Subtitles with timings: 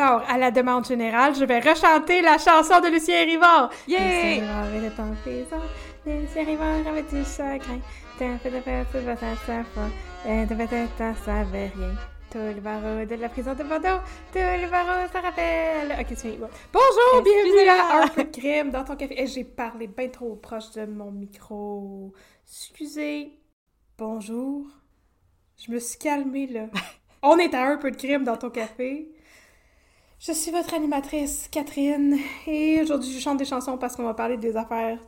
[0.00, 3.68] Alors, à la demande générale, je vais rechanter la chanson de Lucien Rivard.
[3.88, 4.44] Yeah!
[6.06, 7.80] Lucien Rivard avait du chagrin.
[8.16, 8.24] Tout
[9.74, 9.90] fin.
[10.24, 10.54] Et de
[13.16, 14.00] la prison de Bordeaux.
[14.30, 15.96] Tous les barreaux se rappellent.
[15.98, 16.36] Ok, c'est.
[16.36, 16.48] Bon.
[16.72, 19.26] Bonjour, bienvenue à Un peu de crime dans ton café.
[19.26, 22.12] J'ai parlé bien trop proche de mon micro.
[22.46, 23.32] Excusez.
[23.98, 24.64] Bonjour.
[25.56, 26.66] Je me suis calmée, là.
[27.22, 29.08] On est à Un peu de crime dans ton café.
[30.20, 34.36] Je suis votre animatrice, Catherine, et aujourd'hui je chante des chansons parce qu'on va parler
[34.36, 34.98] des affaires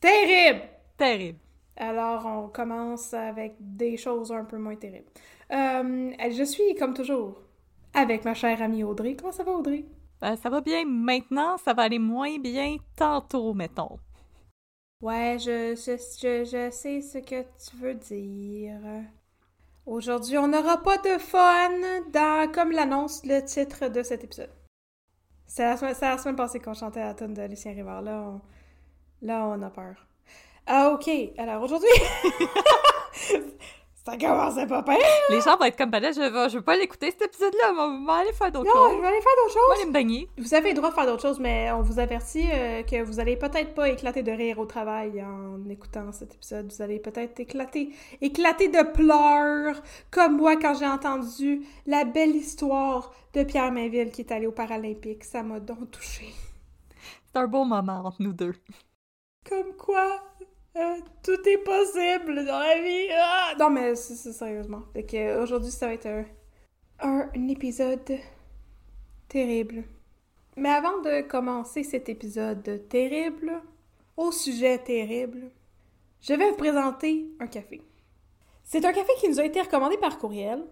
[0.00, 0.62] terribles.
[0.96, 1.38] Terrible.
[1.76, 5.08] Alors on commence avec des choses un peu moins terribles.
[5.52, 7.40] Euh, je suis, comme toujours,
[7.94, 9.16] avec ma chère amie Audrey.
[9.16, 9.84] Comment ça va, Audrey?
[10.20, 13.98] Ben, ça va bien maintenant, ça va aller moins bien tantôt, mettons.
[15.02, 18.80] Ouais, je, je, je, je sais ce que tu veux dire.
[19.90, 21.68] Aujourd'hui, on n'aura pas de fun
[22.12, 24.52] dans, comme l'annonce le titre de cet épisode.
[25.48, 25.76] C'est la,
[26.16, 28.00] semaine- passée qu'on chantait la tonne de Lucien Rivard.
[28.00, 28.40] Là, on,
[29.20, 30.06] là, on a peur.
[30.64, 31.10] Ah, ok.
[31.38, 31.88] Alors, aujourd'hui...
[34.10, 34.96] ça commençait pas pire.
[35.30, 37.72] Les gens vont être comme, ben là, je vais, je veux pas l'écouter cet épisode-là,
[37.78, 39.00] on va aller faire d'autres Non, je choses.
[39.00, 39.80] vais aller faire d'autres On va choses.
[39.82, 40.28] aller me baigner.
[40.38, 43.20] Vous avez le droit de faire d'autres choses, mais on vous avertit euh, que vous
[43.20, 46.72] allez peut-être pas éclater de rire au travail en écoutant cet épisode.
[46.72, 47.90] Vous allez peut-être éclater,
[48.20, 54.22] éclater de pleurs, comme moi quand j'ai entendu la belle histoire de Pierre Mainville qui
[54.22, 55.24] est allé aux Paralympiques.
[55.24, 56.32] Ça m'a donc touchée.
[57.32, 58.54] C'est un beau moment entre nous deux.
[59.48, 60.20] Comme quoi,
[60.76, 63.08] euh, tout est possible dans la vie.
[63.12, 63.54] Ah!
[63.58, 64.82] Non, mais c'est sérieusement.
[64.96, 66.24] Euh, aujourd'hui, ça va être un,
[67.34, 68.18] un épisode
[69.28, 69.84] terrible.
[70.56, 73.62] Mais avant de commencer cet épisode terrible,
[74.16, 75.50] au sujet terrible,
[76.20, 77.80] je vais vous présenter un café.
[78.62, 80.64] C'est un café qui nous a été recommandé par courriel.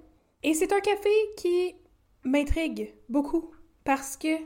[0.42, 1.74] Et c'est un café qui
[2.22, 3.50] m'intrigue beaucoup
[3.84, 4.36] parce que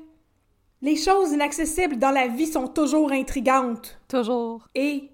[0.80, 4.00] les choses inaccessibles dans la vie sont toujours intrigantes.
[4.08, 4.68] Toujours.
[4.74, 5.11] Et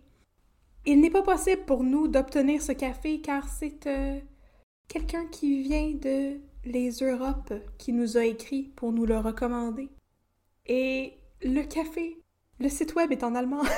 [0.86, 4.18] il n'est pas possible pour nous d'obtenir ce café car c'est euh,
[4.88, 9.88] quelqu'un qui vient de les Europes qui nous a écrit pour nous le recommander.
[10.66, 12.18] Et le café,
[12.58, 13.62] le site web est en allemand.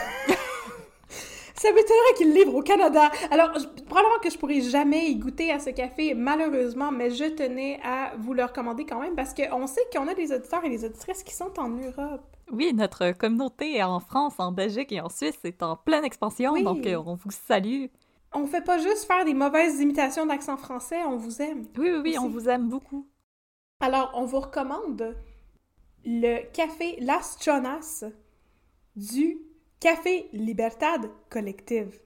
[1.54, 3.10] Ça m'étonnerait qu'il livre au Canada.
[3.30, 7.24] Alors, je- probablement que je pourrai jamais y goûter à ce café, malheureusement, mais je
[7.24, 10.70] tenais à vous le recommander quand même parce qu'on sait qu'on a des auditeurs et
[10.70, 12.24] des auditrices qui sont en Europe.
[12.50, 16.62] Oui, notre communauté en France, en Belgique et en Suisse est en pleine expansion, Oui.
[16.64, 17.86] donc euh, on vous salue.
[18.32, 21.66] On fait pas juste faire des mauvaises imitations d'accent français, on vous aime.
[21.78, 23.06] Oui, oui, oui, on vous aime beaucoup.
[23.80, 25.16] Alors, on vous recommande
[26.04, 28.04] le café Las Jonas
[28.96, 29.38] du
[29.80, 32.00] Café Libertad Collective.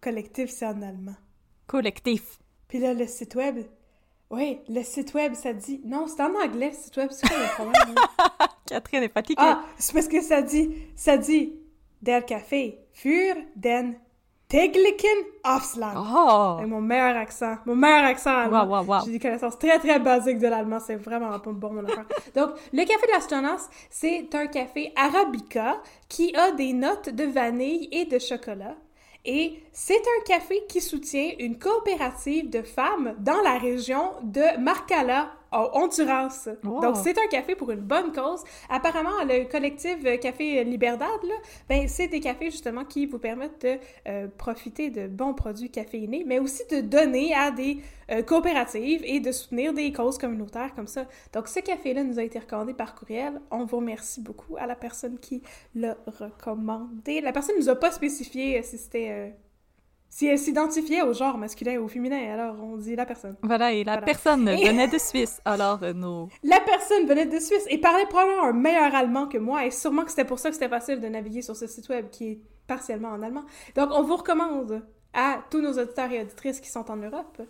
[0.00, 1.14] Collective, c'est en allemand.
[1.66, 2.38] Collectif.
[2.68, 3.58] Puis là, le site web,
[4.30, 5.80] oui, le site web, ça dit...
[5.84, 7.94] Non, c'est en anglais, le site web, c'est quoi le problème?
[8.66, 9.36] Catherine est fatiguée.
[9.40, 10.70] ah, c'est parce que ça dit...
[10.94, 11.52] Ça dit...
[12.02, 13.96] Der Café für den
[14.48, 15.96] Täglichen Aufschlag.
[15.96, 16.58] Oh!
[16.58, 17.56] Avec mon meilleur accent.
[17.64, 18.64] Mon meilleur accent allemand.
[18.64, 19.04] Wow, wow, wow.
[19.04, 20.78] J'ai des connaissances très, très basiques de l'allemand.
[20.78, 22.04] C'est vraiment pas bon, mon affaire.
[22.36, 25.78] Donc, le café de la Stonas, c'est un café arabica
[26.08, 28.76] qui a des notes de vanille et de chocolat.
[29.24, 35.32] Et c'est un café qui soutient une coopérative de femmes dans la région de Marcala,
[35.52, 36.48] au Honduras.
[36.64, 36.80] Wow.
[36.80, 38.42] Donc, c'est un café pour une bonne cause.
[38.68, 41.34] Apparemment, le collectif euh, Café Liberdad, là,
[41.68, 43.78] ben, c'est des cafés justement qui vous permettent de
[44.08, 47.78] euh, profiter de bons produits caféinés, mais aussi de donner à des
[48.10, 51.06] euh, coopératives et de soutenir des causes communautaires comme ça.
[51.32, 53.40] Donc, ce café-là nous a été recommandé par courriel.
[53.50, 55.42] On vous remercie beaucoup à la personne qui
[55.74, 57.20] l'a recommandé.
[57.20, 59.34] La personne nous a pas spécifié si c'était...
[60.08, 63.36] si elle s'identifiait au genre masculin ou au féminin, alors on dit la personne.
[63.42, 64.06] Voilà, et la Voilà.
[64.06, 66.28] personne Et- venait de Suisse, alors euh, nos...
[66.42, 70.04] La personne venait de Suisse et parlait probablement un meilleur allemand que moi, et sûrement
[70.04, 72.40] que c'était pour ça que c'était facile de naviguer sur ce site web qui est
[72.66, 73.44] partiellement en allemand.
[73.74, 74.82] Donc, on vous recommande
[75.12, 77.40] à tous nos auditeurs et auditrices qui sont en Europe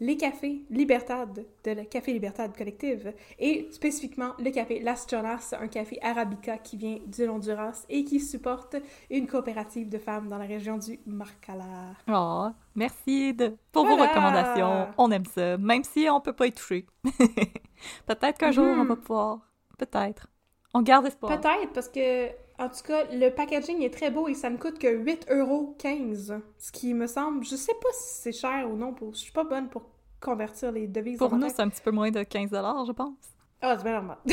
[0.00, 5.68] les cafés Libertad de le Café Libertad Collective et spécifiquement le café Las Jonas, un
[5.68, 8.76] café arabica qui vient du Honduras et qui supporte
[9.10, 11.94] une coopérative de femmes dans la région du Marcala.
[12.08, 13.56] Oh, merci de...
[13.72, 14.88] pour vos recommandations.
[14.98, 16.86] On aime ça, même si on peut pas y toucher.
[18.06, 18.88] Peut-être qu'un jour, on Mhm.
[18.88, 19.38] va pouvoir.
[19.78, 20.28] Peut-être.
[20.74, 21.40] On garde espoir.
[21.40, 22.28] Peut-être, parce que,
[22.58, 26.40] en tout cas, le packaging est très beau et ça ne coûte que 8,15€.
[26.58, 29.32] Ce qui me semble, je sais pas si c'est cher ou non, pour, je suis
[29.32, 31.18] pas bonne pour convertir les devises.
[31.18, 33.14] Pour nous, c'est un petit peu moins de 15 je pense.
[33.60, 34.18] Ah, c'est bien normal.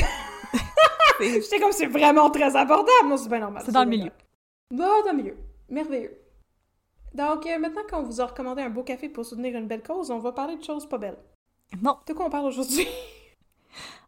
[1.20, 3.08] J'étais comme, c'est vraiment très abordable.
[3.08, 3.62] Non, c'est bien normal.
[3.64, 4.10] C'est dans le milieu.
[4.70, 5.36] Non, dans le milieu.
[5.68, 6.18] Merveilleux.
[7.14, 10.10] Donc, euh, maintenant qu'on vous a recommandé un beau café pour soutenir une belle cause,
[10.10, 11.18] on va parler de choses pas belles.
[11.80, 11.98] Non.
[12.06, 12.86] De quoi on parle aujourd'hui?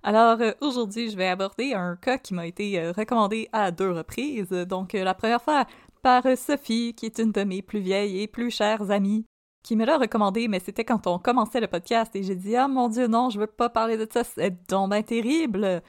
[0.02, 3.90] Alors, euh, aujourd'hui, je vais aborder un cas qui m'a été euh, recommandé à deux
[3.90, 4.50] reprises.
[4.50, 5.66] Donc, euh, la première fois
[6.02, 9.25] par Sophie, qui est une de mes plus vieilles et plus chères amies,
[9.64, 12.69] qui me l'a recommandé, mais c'était quand on commençait le podcast et j'ai dit «Ah,
[12.69, 15.82] mon Dieu, non, je veux pas parler de ça, c'est donc ben terrible!»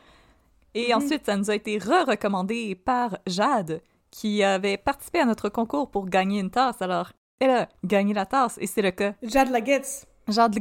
[0.73, 0.93] Et Mhm.
[0.97, 6.07] ensuite, ça nous a été re-recommandé par Jade, qui avait participé à notre concours pour
[6.07, 6.81] gagner une tasse.
[6.81, 9.13] Alors, elle a gagné la tasse, et c'est le cas.
[9.21, 10.07] Jade Lagetz.
[10.27, 10.57] Jade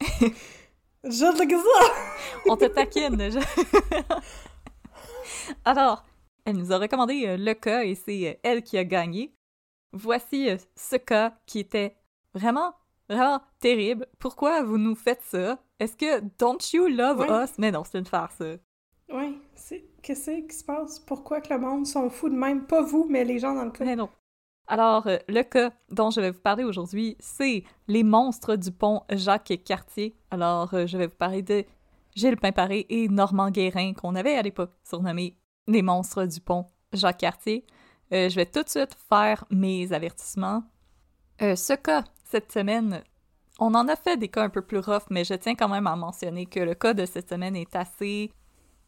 [1.04, 1.18] Gzu!
[1.24, 1.62] Jade Lagetz!
[2.46, 3.30] On te taquine.
[3.30, 3.38] je-
[5.64, 6.04] Alors,
[6.44, 9.34] elle nous a recommandé euh, le cas et c'est euh, elle qui a gagné.
[9.92, 11.96] Voici euh, ce cas qui était
[12.34, 12.74] vraiment,
[13.08, 14.06] vraiment terrible.
[14.18, 15.58] Pourquoi vous nous faites ça?
[15.78, 17.26] Est-ce que Don't You Love.
[17.30, 17.52] Us?
[17.58, 18.36] Mais non, c'est une farce.
[18.38, 18.54] ça.
[19.10, 19.84] Oui, c'est...
[20.02, 20.98] Qu'est-ce qui se passe?
[21.00, 22.66] Pourquoi que le monde sont fous de même?
[22.66, 23.84] Pas vous, mais les gens dans le cas.
[23.84, 24.08] Mais non.
[24.70, 29.02] Alors, euh, le cas dont je vais vous parler aujourd'hui, c'est les monstres du pont
[29.10, 30.14] Jacques-Cartier.
[30.30, 31.64] Alors, euh, je vais vous parler de
[32.14, 35.38] Gilles Pimparé et Normand Guérin, qu'on avait à l'époque surnommés
[35.68, 37.64] les monstres du pont Jacques-Cartier.
[38.12, 40.62] Euh, je vais tout de suite faire mes avertissements.
[41.40, 43.02] Ce cas, cette semaine,
[43.60, 45.86] on en a fait des cas un peu plus rough, mais je tiens quand même
[45.86, 48.32] à mentionner que le cas de cette semaine est assez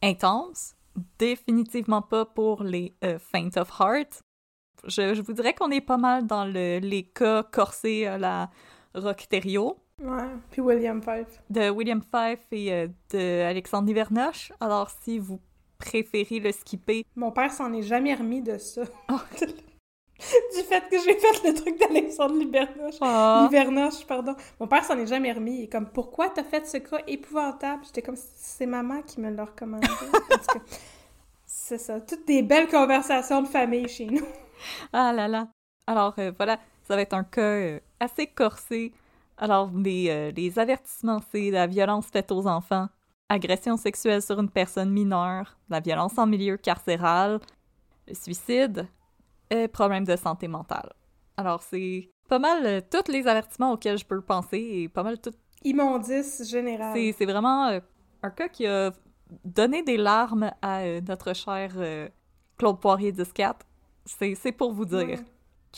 [0.02, 0.74] intense.
[1.18, 4.24] Définitivement pas pour les faint of heart.
[4.86, 8.50] Je, je vous dirais qu'on est pas mal dans le- les cas corsés à la
[8.94, 11.42] Rockterio Ouais, puis William Fife.
[11.50, 14.50] de William Fife et euh, de Alexandre Nivernoche.
[14.60, 15.38] Alors, si vous
[15.78, 18.82] préférez le skipper, Mon père s'en est jamais remis de ça.
[19.10, 19.16] Oh.
[20.54, 22.96] du fait que j'ai fait le truc d'Alexandre Libernoche.
[23.00, 23.48] Ah.
[23.50, 24.34] Libernoche, pardon.
[24.58, 25.58] Mon père s'en est jamais remis.
[25.60, 27.82] Il est comme, pourquoi t'as fait ce cas épouvantable?
[27.86, 29.86] J'étais comme, c'est maman qui me l'a recommandé.
[31.70, 32.00] C'est ça.
[32.00, 34.26] Toutes des belles conversations de famille chez nous.
[34.92, 35.46] Ah là là.
[35.86, 38.92] Alors euh, voilà, ça va être un cas euh, assez corsé.
[39.38, 42.88] Alors les, euh, les avertissements, c'est la violence faite aux enfants,
[43.28, 47.38] agression sexuelle sur une personne mineure, la violence en milieu carcéral,
[48.08, 48.88] le suicide,
[49.48, 50.92] et problème de santé mentale.
[51.36, 55.34] Alors c'est pas mal tous les avertissements auxquels je peux penser et pas mal tout.
[55.62, 56.98] Immondice générale.
[57.16, 57.80] C'est vraiment
[58.22, 58.90] un cas qui a
[59.44, 62.08] donné des larmes à euh, notre cher euh,
[62.58, 63.54] Claude Poirier 14.
[64.34, 65.18] C'est pour vous dire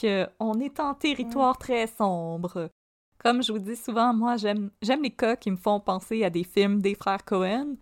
[0.00, 0.26] Ouais.
[0.38, 2.70] qu'on est en territoire très sombre.
[3.18, 4.70] Comme je vous dis souvent, moi, j'aime
[5.02, 7.76] les cas qui me font penser à des films des frères Cohen.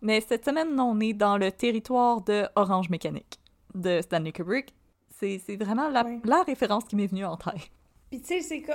[0.00, 3.38] Mais cette semaine, on est dans le territoire de Orange Mécanique
[3.74, 4.74] de Stanley Kubrick.
[5.10, 6.20] C'est c'est vraiment la, Ouais.
[6.24, 7.70] la référence qui m'est venue en tête.
[8.10, 8.74] Puis tu sais, c'est comme...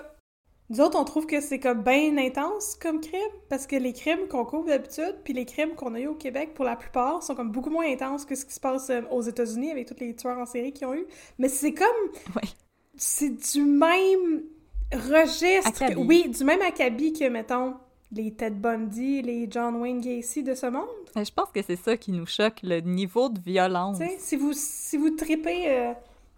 [0.69, 4.27] Nous autres, on trouve que c'est comme bien intense comme crime, parce que les crimes
[4.29, 7.35] qu'on couvre d'habitude, puis les crimes qu'on a eu au Québec, pour la plupart, sont
[7.35, 10.13] comme beaucoup moins intenses que ce qui se passe euh, aux États-Unis avec tous les
[10.13, 11.05] tueurs en série qu'ils ont eu.
[11.37, 11.87] Mais c'est comme...
[12.35, 12.49] Ouais.
[12.97, 14.43] C'est du même
[14.91, 15.83] registre.
[15.97, 17.75] oui, du même acabit que, mettons,
[18.11, 20.87] les Ted Bundy, les John Wayne Gacy de ce monde.
[21.15, 23.99] Mais je pense que c'est ça qui nous choque, le niveau de violence.
[24.19, 25.93] Si vous, si vous tripez euh,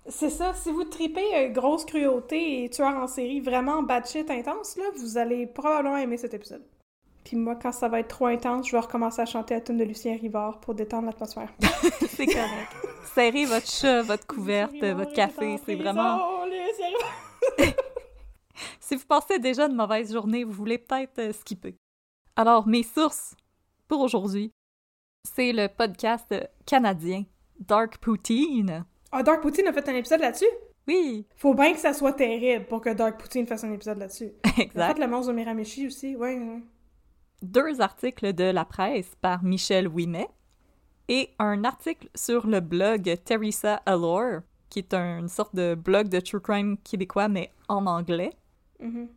[0.09, 4.29] C'est ça, si vous tripez euh, grosse cruauté et tueur en série vraiment bad shit
[4.31, 6.63] intense, là, vous allez probablement aimer cet épisode.
[7.23, 9.77] Puis moi, quand ça va être trop intense, je vais recommencer à chanter la tune
[9.77, 11.53] de Lucien Rivard pour détendre l'atmosphère.
[11.61, 12.75] c'est correct.
[13.13, 16.19] Serrez votre chat, votre couverte, votre café, c'est vraiment...
[18.79, 21.77] Si vous passez déjà une mauvaise journée, vous voulez peut-être euh, skipper.
[22.35, 23.35] Alors, mes sources
[23.87, 24.51] pour aujourd'hui,
[25.23, 26.33] c'est le podcast
[26.65, 27.23] canadien
[27.59, 28.85] Dark Poutine.
[29.11, 30.45] Ah, Dark Poutine a fait un épisode là-dessus?
[30.87, 31.25] Oui!
[31.35, 34.31] Faut bien que ça soit terrible pour que Dark Poutine fasse un épisode là-dessus.
[34.57, 34.95] Exact.
[34.95, 36.37] fait le monstre de Miramichi aussi, ouais.
[36.39, 36.61] ouais.
[37.41, 40.27] Deux articles de la presse par Michel Ouimet
[41.07, 46.09] et un article sur le blog Teresa Allure, qui est un- une sorte de blog
[46.09, 48.31] de true crime québécois, mais en anglais.
[48.79, 49.07] Mhm.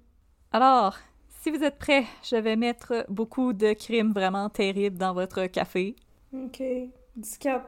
[0.52, 0.96] Alors,
[1.42, 5.96] si vous êtes prêts, je vais mettre beaucoup de crimes vraiment terribles dans votre café.
[6.32, 6.62] Ok.
[7.40, 7.62] 14.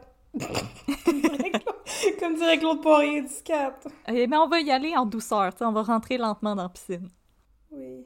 [2.19, 3.93] Comme, dirait Claude- Poirier, 14.
[4.09, 7.09] Eh bien, on va y aller en douceur, on va rentrer lentement dans la piscine.
[7.71, 8.05] Oui.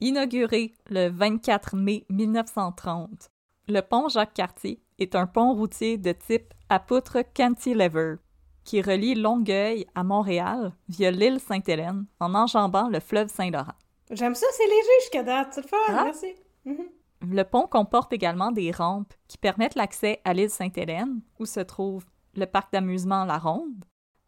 [0.00, 3.28] Inauguré le 24 mai 1930,
[3.68, 8.16] le pont Jacques-Cartier est un pont routier de type à poutre cantilever
[8.64, 13.74] qui relie Longueuil à Montréal via l'île Sainte-Hélène en enjambant le fleuve Saint-Laurent.
[14.10, 15.48] J'aime ça, c'est léger jusqu'à date.
[15.52, 16.04] C'est le fun, Ah.
[16.04, 16.34] merci.
[16.64, 16.86] Mhm.
[17.30, 22.04] Le pont comporte également des rampes qui permettent l'accès à l'île Sainte-Hélène, où se trouve
[22.34, 23.84] le parc d'amusement La Ronde,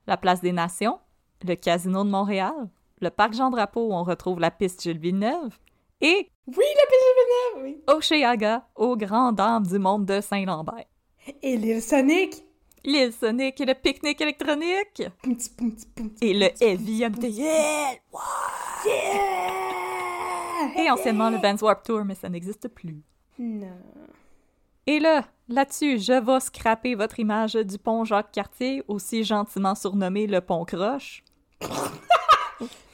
[0.07, 0.99] la place des Nations,
[1.47, 2.69] le casino de Montréal,
[3.01, 5.59] le parc Jean-Drapeau où on retrouve la piste Gilles Villeneuve,
[6.01, 10.85] et Oui, la PG Villeneuve, Oceaga aux grandes dames du monde de Saint-Lambert.
[11.27, 11.35] oui.
[11.43, 12.45] Et l'île Sonic.
[12.85, 17.33] L'île Sonic et le pique-nique électronique, Poum, poum, poum, et le Heavy MTL,
[18.87, 19.66] Yeah!
[20.77, 23.03] Et anciennement le Vans Warped Tour, mais ça n'existe plus.
[23.39, 23.67] Non.
[24.87, 30.41] Et là, là-dessus, je vais scraper votre image du pont Jacques-Cartier, aussi gentiment surnommé le
[30.41, 31.23] pont Croche.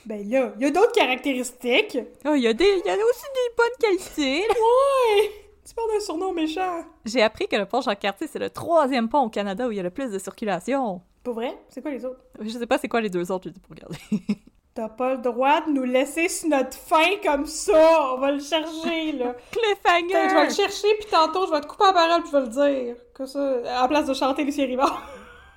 [0.04, 1.96] Ben là, il y a d'autres caractéristiques.
[2.26, 4.40] Oh, il y, a des- y a aussi des bonnes qualités.
[4.48, 5.30] Ouais!
[5.64, 6.84] Tu parles d'un surnom méchant.
[7.04, 9.80] J'ai appris que le pont Jacques-Cartier, c'est le troisième pont au Canada où il y
[9.80, 11.02] a le plus de circulation.
[11.22, 11.56] Pour vrai?
[11.68, 12.18] C'est quoi les autres?
[12.40, 13.96] Je sais pas c'est quoi les deux autres, je dis pour regarder.
[14.74, 18.14] T'as pas le droit de nous laisser sur notre faim comme ça.
[18.14, 19.34] On va le chercher, là.
[19.52, 19.76] Que je vais
[20.08, 20.44] Cliffhanger!
[20.46, 22.48] le chercher, puis tantôt, je vais te couper la parole, puis je vais le
[22.84, 22.96] dire.
[23.12, 25.02] Comme ça, en place de chanter Lucien Rivard.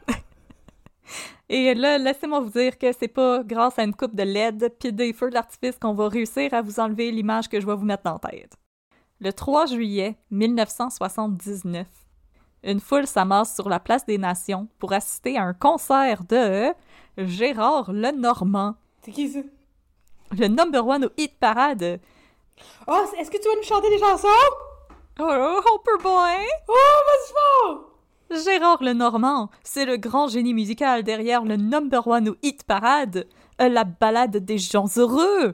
[1.49, 4.91] Et là, laissez-moi vous dire que c'est pas grâce à une coupe de LED puis
[4.91, 8.09] des feux d'artifice qu'on va réussir à vous enlever l'image que je vais vous mettre
[8.11, 8.53] en tête.
[9.21, 11.87] Le 3 juillet 1979,
[12.63, 16.73] une foule s'amasse sur la place des Nations pour assister à un concert de
[17.17, 19.39] Gérard Lenormand, C'est qui ça?
[20.37, 21.99] le number one au hit parade.
[22.87, 24.27] Oh, est-ce que tu vas nous chanter des chansons?
[25.19, 26.45] Oh, Hopper Boy!
[26.67, 26.73] Oh,
[28.31, 28.43] vas-y!
[28.43, 33.27] Gérard Lenormand, c'est le grand génie musical derrière le number one au hit parade,
[33.61, 35.53] euh, la balade des gens heureux.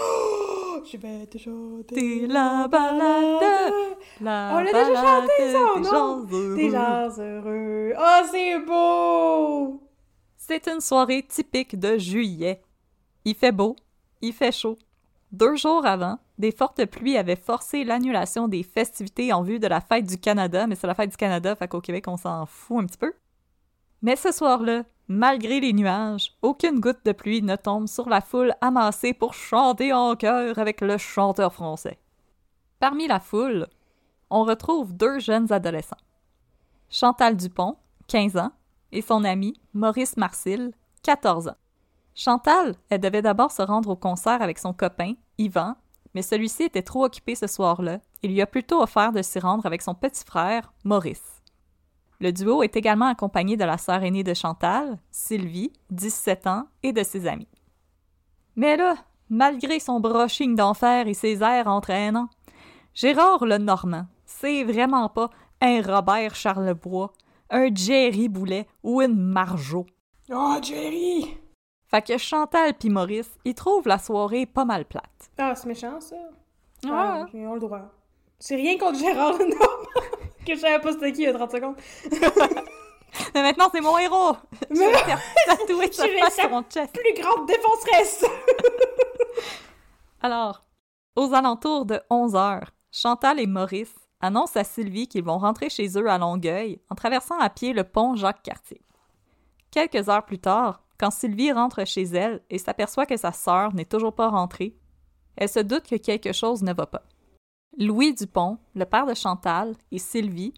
[0.00, 5.90] Oh, je vais te chanter la balade, la On l'a déjà chanté, ça, des non?
[5.90, 6.56] gens heureux.
[6.56, 7.92] Des gens heureux.
[7.98, 9.82] Oh, c'est beau!
[10.38, 12.62] C'est une soirée typique de juillet.
[13.26, 13.74] Il fait beau,
[14.22, 14.78] il fait chaud.
[15.32, 19.80] Deux jours avant, des fortes pluies avaient forcé l'annulation des festivités en vue de la
[19.80, 22.84] fête du Canada, mais c'est la fête du Canada, fait qu'au Québec, on s'en fout
[22.84, 23.12] un petit peu.
[24.00, 28.54] Mais ce soir-là, malgré les nuages, aucune goutte de pluie ne tombe sur la foule
[28.60, 31.98] amassée pour chanter en chœur avec le chanteur français.
[32.78, 33.66] Parmi la foule,
[34.30, 35.96] on retrouve deux jeunes adolescents.
[36.90, 38.52] Chantal Dupont, 15 ans,
[38.92, 40.70] et son ami Maurice Marcil,
[41.02, 41.56] 14 ans.
[42.16, 45.76] Chantal, elle devait d'abord se rendre au concert avec son copain, Yvan,
[46.14, 49.66] mais celui-ci était trop occupé ce soir-là et lui a plutôt offert de s'y rendre
[49.66, 51.42] avec son petit frère, Maurice.
[52.20, 56.94] Le duo est également accompagné de la sœur aînée de Chantal, Sylvie, 17 ans, et
[56.94, 57.48] de ses amis.
[58.56, 58.94] Mais là,
[59.28, 62.30] malgré son brushing d'enfer et ses airs entraînants,
[62.94, 65.28] Gérard le Normand, c'est vraiment pas
[65.60, 67.12] un Robert Charlebois,
[67.50, 69.84] un Jerry Boulet ou une Marjo.
[70.30, 71.36] Oh, Jerry!
[71.88, 75.30] Fait que Chantal pis Maurice, ils trouvent la soirée pas mal plate.
[75.38, 76.16] Ah, c'est méchant, ça.
[76.16, 76.90] Ouais.
[76.92, 77.82] Ah, ils ont le droit.
[78.38, 79.88] C'est rien contre Gérard Lenormand,
[80.46, 81.76] que je savais pas c'était qui il y a 30 secondes.
[83.34, 84.36] Mais maintenant, c'est mon héros!
[84.70, 86.92] Je Mais vais faire tatouer sa Je face sur mon chest.
[86.92, 88.24] plus grande défonceresse!
[90.20, 90.64] Alors,
[91.14, 95.88] aux alentours de 11 heures, Chantal et Maurice annoncent à Sylvie qu'ils vont rentrer chez
[95.98, 98.82] eux à Longueuil en traversant à pied le pont Jacques-Cartier.
[99.70, 103.84] Quelques heures plus tard, quand Sylvie rentre chez elle et s'aperçoit que sa sœur n'est
[103.84, 104.76] toujours pas rentrée,
[105.36, 107.02] elle se doute que quelque chose ne va pas.
[107.78, 110.54] Louis Dupont, le père de Chantal, et Sylvie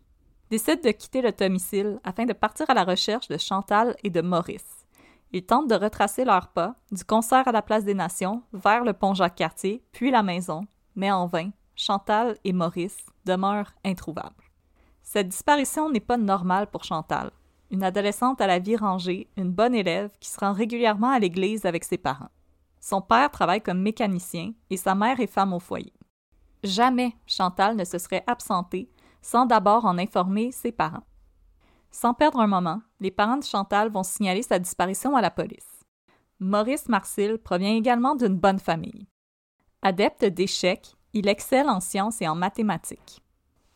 [0.51, 4.21] décident de quitter le domicile afin de partir à la recherche de Chantal et de
[4.21, 4.87] Maurice.
[5.33, 8.95] Ils tentent de retracer leurs pas, du concert à la place des Nations, vers le
[8.95, 10.63] pont Jacques-Cartier, puis la maison,
[10.95, 14.35] mais en vain, Chantal et Maurice demeurent introuvables.
[15.03, 17.31] Cette disparition n'est pas normale pour Chantal,
[17.71, 21.67] une adolescente à la vie rangée, une bonne élève qui se rend régulièrement à l'église
[21.67, 22.31] avec ses parents.
[22.81, 25.93] Son père travaille comme mécanicien et sa mère est femme au foyer.
[26.65, 28.89] Jamais Chantal ne se serait absentée
[29.23, 31.05] sans d'abord en informer ses parents.
[31.91, 35.85] Sans perdre un moment, les parents de Chantal vont signaler sa disparition à la police.
[36.41, 39.07] Maurice Marcil provient également d'une bonne famille.
[39.83, 43.23] Adepte d'échecs, il excelle en sciences et en mathématiques.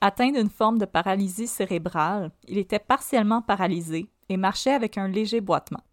[0.05, 5.41] Atteint d'une forme de paralysie cérébrale, il était partiellement paralysé et marchait avec un léger
[5.41, 5.85] boitement.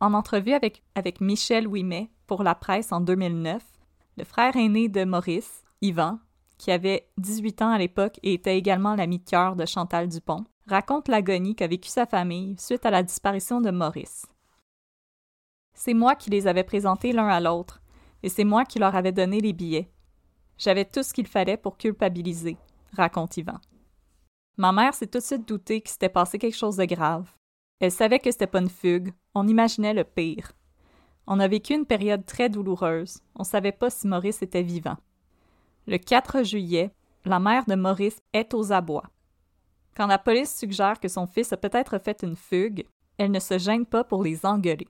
[0.00, 0.82] En entrevue avec,
[1.22, 3.64] Michel Ouimet pour la presse en 2009,
[4.18, 6.18] le frère aîné de Maurice, Yvan,
[6.58, 10.44] qui avait 18 ans à l'époque et était également l'ami de cœur de Chantal Dupont,
[10.66, 14.26] raconte l'agonie qu'a vécue sa famille suite à la disparition de Maurice.
[15.72, 17.80] C'est moi qui les avais présentés l'un à l'autre,
[18.22, 19.90] et c'est moi qui leur avais donné les billets.
[20.58, 22.58] J'avais tout ce qu'il fallait pour culpabiliser,
[22.92, 23.60] raconte Yvan.
[24.56, 27.30] Ma mère s'est tout de suite doutée qu'il s'était passé quelque chose de grave.
[27.80, 30.52] Elle savait que c'était pas une fugue, on imaginait le pire.
[31.26, 34.96] On a vécu une période très douloureuse, on savait pas si Maurice était vivant.
[35.86, 36.90] Le 4 juillet,
[37.24, 39.10] la mère de Maurice est aux abois.
[39.96, 42.86] Quand la police suggère que son fils a peut-être fait une fugue,
[43.18, 44.88] elle ne se gêne pas pour les engueuler.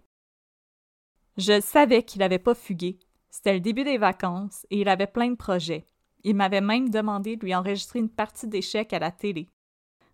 [1.36, 2.98] Je savais qu'il n'avait pas fugué.
[3.30, 5.86] C'était le début des vacances et il avait plein de projets.
[6.22, 9.48] Il m'avait même demandé de lui enregistrer une partie d'échecs à la télé.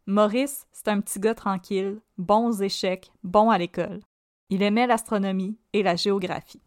[0.07, 4.01] Maurice, c'est un petit gars tranquille, bon aux échecs, bon à l'école.
[4.51, 6.63] Il aimait l'astronomie et la géographie.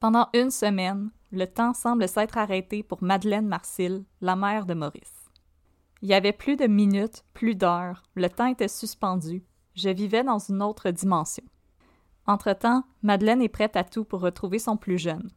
[0.00, 5.30] Pendant une semaine, le temps semble s'être arrêté pour Madeleine Marcil, la mère de Maurice.
[6.02, 9.44] Il y avait plus de minutes, plus d'heures, le temps était suspendu,
[9.74, 11.44] je vivais dans une autre dimension.
[12.26, 15.30] Entre-temps, Madeleine est prête à tout pour retrouver son plus jeune.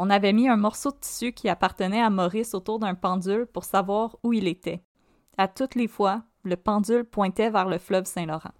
[0.00, 3.64] On avait mis un morceau de tissu qui appartenait à Maurice autour d'un pendule pour
[3.64, 4.84] savoir où il était.
[5.36, 8.52] À toutes les fois, le pendule pointait vers le fleuve Saint-Laurent.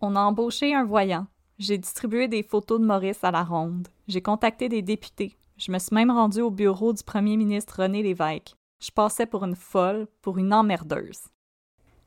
[0.00, 1.26] On a embauché un voyant,
[1.58, 3.88] j'ai distribué des photos de Maurice à la ronde.
[4.08, 5.36] J'ai contacté des députés.
[5.58, 8.56] Je me suis même rendue au bureau du premier ministre René Lévesque.
[8.80, 11.20] Je passais pour une folle, pour une emmerdeuse.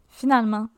[0.10, 0.70] Finalement,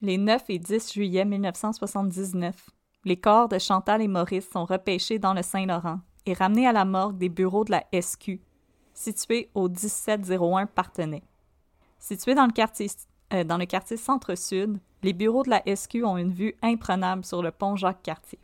[0.00, 2.70] les 9 et 10 juillet 1979,
[3.04, 6.84] les corps de Chantal et Maurice sont repêchés dans le Saint-Laurent et ramenés à la
[6.84, 8.40] morgue des bureaux de la SQ,
[8.94, 11.22] située au 1701 Partenay.
[11.98, 12.88] Situé dans le quartier,
[13.32, 17.76] euh, quartier centre-sud, les bureaux de la SQ ont une vue imprenable sur le pont
[17.76, 18.38] Jacques-Cartier.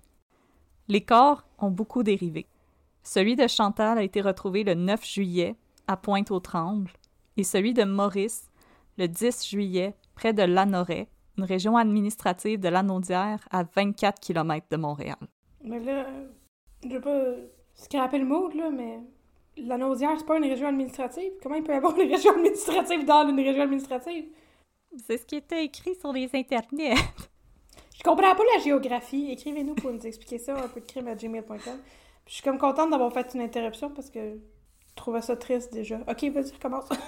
[0.88, 2.46] Les corps ont beaucoup dérivé.
[3.02, 6.90] Celui de Chantal a été retrouvé le 9 juillet à Pointe-aux-Trembles
[7.36, 8.50] et celui de Maurice
[8.98, 14.76] le 10 juillet près de Lanoret, une région administrative de l'Anaudière à 24 km de
[14.76, 15.16] Montréal.
[15.62, 16.06] Mais là,
[16.82, 17.34] je veux pas
[17.76, 19.00] scraper le mot, là, mais
[19.56, 21.32] l'Anaudière, c'est pas une région administrative.
[21.42, 24.26] Comment il peut y avoir une région administrative dans une région administrative?
[25.06, 26.94] C'est ce qui était écrit sur les internets.
[27.96, 29.30] Je comprends pas la géographie.
[29.30, 31.78] Écrivez-nous pour nous expliquer ça, un peu de crime à gmail.com.
[32.26, 35.98] Je suis comme contente d'avoir fait une interruption parce que je trouvais ça triste déjà.
[36.08, 36.88] Ok, vas-y, recommence.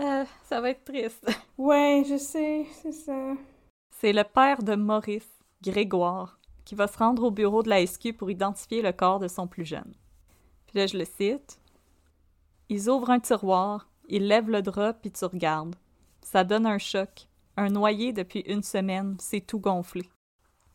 [0.00, 1.30] Euh, ça va être triste.
[1.58, 3.34] ouais, je sais, c'est ça.
[3.90, 5.28] C'est le père de Maurice,
[5.62, 9.28] Grégoire, qui va se rendre au bureau de la SQ pour identifier le corps de
[9.28, 9.94] son plus jeune.
[10.66, 11.60] Puis là, je le cite.
[12.68, 15.76] Ils ouvrent un tiroir, ils lèvent le drap, puis tu regardes.
[16.22, 17.28] Ça donne un choc.
[17.56, 20.08] Un noyé depuis une semaine, c'est tout gonflé.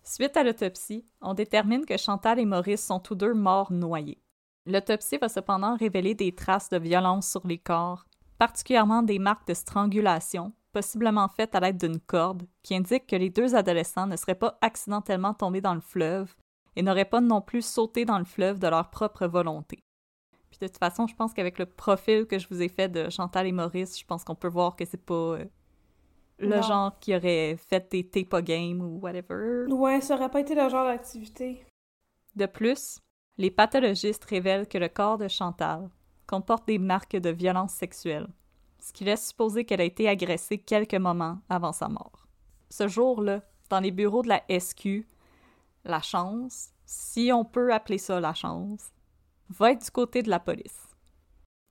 [0.04, 4.22] Suite à l'autopsie, on détermine que Chantal et Maurice sont tous deux morts noyés.
[4.66, 8.06] L'autopsie va cependant révéler des traces de violence sur les corps,
[8.38, 13.32] particulièrement des marques de strangulation, possiblement faites à l'aide d'une corde, qui indiquent que les
[13.32, 16.36] deux adolescents ne seraient pas accidentellement tombés dans le fleuve
[16.76, 19.80] et n'auraient pas non plus sauté dans le fleuve de leur propre volonté.
[20.52, 23.10] Puis de toute façon, je pense qu'avec le profil que je vous ai fait de
[23.10, 25.46] Chantal et Maurice, je pense qu'on peut voir que c'est pas euh,
[26.38, 26.62] le Non.
[26.62, 29.66] genre qui aurait fait des tape game ou whatever.
[29.74, 31.66] Ouais, ça aurait pas été le genre d'activité.
[32.36, 33.00] De plus,
[33.40, 35.90] les pathologistes révèlent que le corps de Chantal
[36.28, 38.28] comporte des marques de violence sexuelle,
[38.88, 42.26] ce qui laisse supposer qu'elle a été agressée quelques moments avant sa mort.
[42.70, 45.06] Ce jour-là, dans les bureaux de la SQ,
[45.84, 48.92] la chance, si on peut appeler ça la chance,
[49.50, 50.88] va être du côté de la police.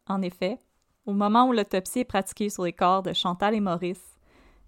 [0.07, 0.59] En effet,
[1.07, 4.19] au moment où l'autopsie est pratiquée sur les corps de Chantal et Maurice,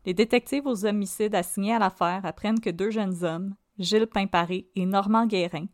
[0.06, 4.86] les détectives aux homicides assignés à l'affaire apprennent que deux jeunes hommes, Gilles Pimparé et
[4.86, 5.66] Normand Guérin,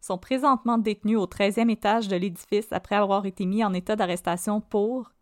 [0.00, 4.62] sont présentement détenus au 13e étage de l'édifice après avoir été mis en état d'arrestation
[4.62, 5.13] pour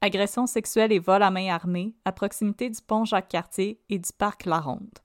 [0.00, 4.44] agression sexuelle et vol à main armée à proximité du pont Jacques-Cartier et du parc
[4.44, 4.98] La Ronde.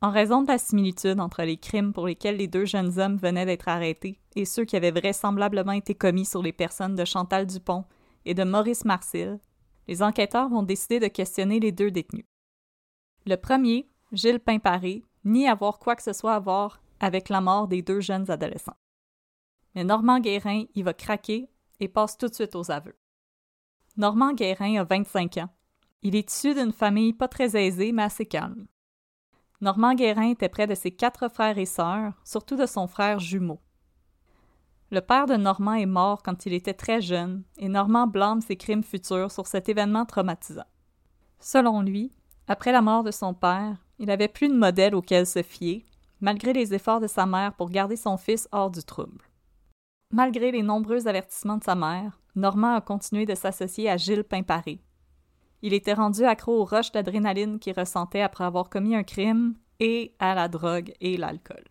[0.00, 3.46] En raison de la similitude entre les crimes pour lesquels les deux jeunes hommes venaient
[3.46, 7.84] d'être arrêtés et ceux qui avaient vraisemblablement été commis sur les personnes de Chantal Dupont
[8.24, 9.40] et de Maurice Marcil,
[9.88, 12.26] les enquêteurs vont décider de questionner les deux détenus.
[13.26, 17.66] Le premier, Gilles Pimparé, nie avoir quoi que ce soit à voir avec la mort
[17.66, 18.76] des deux jeunes adolescents.
[19.74, 21.48] Mais Normand Guérin y va craquer
[21.80, 22.96] et passe tout de suite aux aveux.
[23.98, 25.48] Normand Guérin a 25 ans.
[26.02, 28.68] Il est issu d'une famille pas très aisée mais assez calme.
[29.60, 33.58] Normand Guérin était près de ses quatre frères et sœurs, surtout de son frère jumeau.
[34.92, 38.54] Le père de Normand est mort quand il était très jeune, et Normand blâme ses
[38.54, 40.62] crimes futurs sur cet événement traumatisant.
[41.40, 42.12] Selon lui,
[42.46, 45.84] après la mort de son père, il n'avait plus de modèle auquel se fier,
[46.20, 49.24] malgré les efforts de sa mère pour garder son fils hors du trouble.
[50.12, 54.80] Malgré les nombreux avertissements de sa mère, Normand a continué de s'associer à Gilles Pimparé.
[55.62, 60.14] Il était rendu accro aux rushs d'adrénaline qu'il ressentait après avoir commis un crime et
[60.18, 61.64] à la drogue et l'alcool.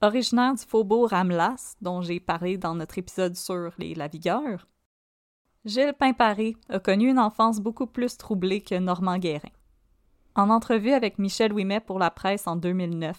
[0.00, 4.66] Originaire du faubourg Ramlas, dont j'ai parlé dans notre épisode sur les Lavigueurs,
[5.64, 9.48] Gilles Pimparé a connu une enfance beaucoup plus troublée que Normand Guérin.
[10.34, 13.16] En entrevue avec Michel Ouimet pour la presse en 2009,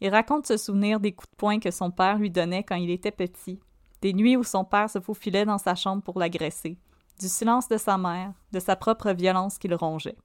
[0.00, 2.90] il raconte se souvenir des coups de poing que son père lui donnait quand il
[2.90, 3.58] était petit,
[4.02, 6.78] des nuits où son père se faufilait dans sa chambre pour l'agresser,
[7.18, 10.18] du silence de sa mère, de sa propre violence qui le rongeait.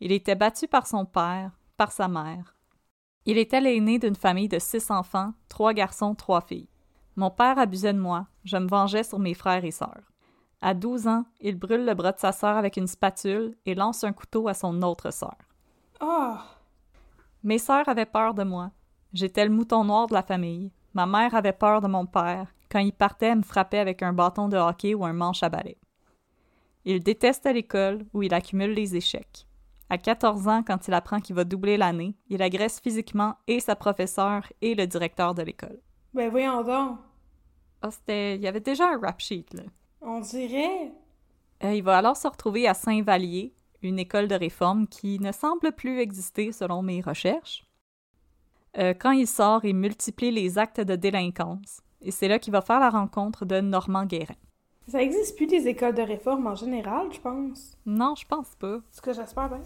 [0.00, 2.56] Il était battu par son père, par sa mère,
[3.26, 6.68] il était l'aîné d'une famille de six enfants, trois garçons, trois filles.
[7.16, 10.10] Mon père abusait de moi, je me vengeais sur mes frères et sœurs.
[10.62, 14.04] À douze ans, il brûle le bras de sa sœur avec une spatule et lance
[14.04, 15.36] un couteau à son autre sœur.
[16.00, 16.34] Oh!
[17.42, 18.70] Mes sœurs avaient peur de moi.
[19.12, 20.72] J'étais le mouton noir de la famille.
[20.94, 22.46] Ma mère avait peur de mon père.
[22.70, 25.48] Quand il partait, elle me frappait avec un bâton de hockey ou un manche à
[25.48, 25.76] balai.
[26.84, 29.46] Il déteste l'école où il accumule les échecs.
[29.90, 33.74] À 14 ans, quand il apprend qu'il va doubler l'année, il agresse physiquement et sa
[33.74, 35.80] professeure et le directeur de l'école.
[36.14, 36.98] Ben voyons donc.
[37.82, 38.36] Ah, c'était...
[38.36, 39.64] Il y avait déjà un rap sheet, là.
[40.00, 40.92] On dirait.
[41.64, 43.52] Euh, il va alors se retrouver à Saint-Vallier,
[43.82, 47.66] une école de réforme qui ne semble plus exister selon mes recherches.
[48.78, 52.60] Euh, quand il sort, il multiplie les actes de délinquance, et c'est là qu'il va
[52.60, 54.34] faire la rencontre de Normand Guérin.
[54.88, 57.78] Ça existe plus des écoles de réforme en général, je pense.
[57.86, 58.80] Non, je pense pas.
[58.90, 59.62] Ce que j'espère bien.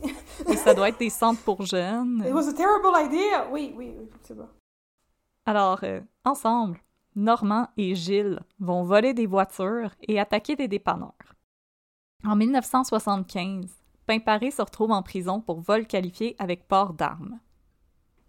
[0.53, 2.23] Et ça doit être des centres pour jeunes.
[2.27, 3.49] It was a terrible idea!
[3.51, 4.49] Oui, oui, oui, c'est bon.
[5.47, 6.79] Alors, euh, ensemble,
[7.17, 11.13] Normand et Gilles vont voler des voitures et attaquer des dépanneurs.
[12.27, 13.67] En 1975,
[14.07, 17.39] Pimparé se retrouve en prison pour vol qualifié avec port d'armes.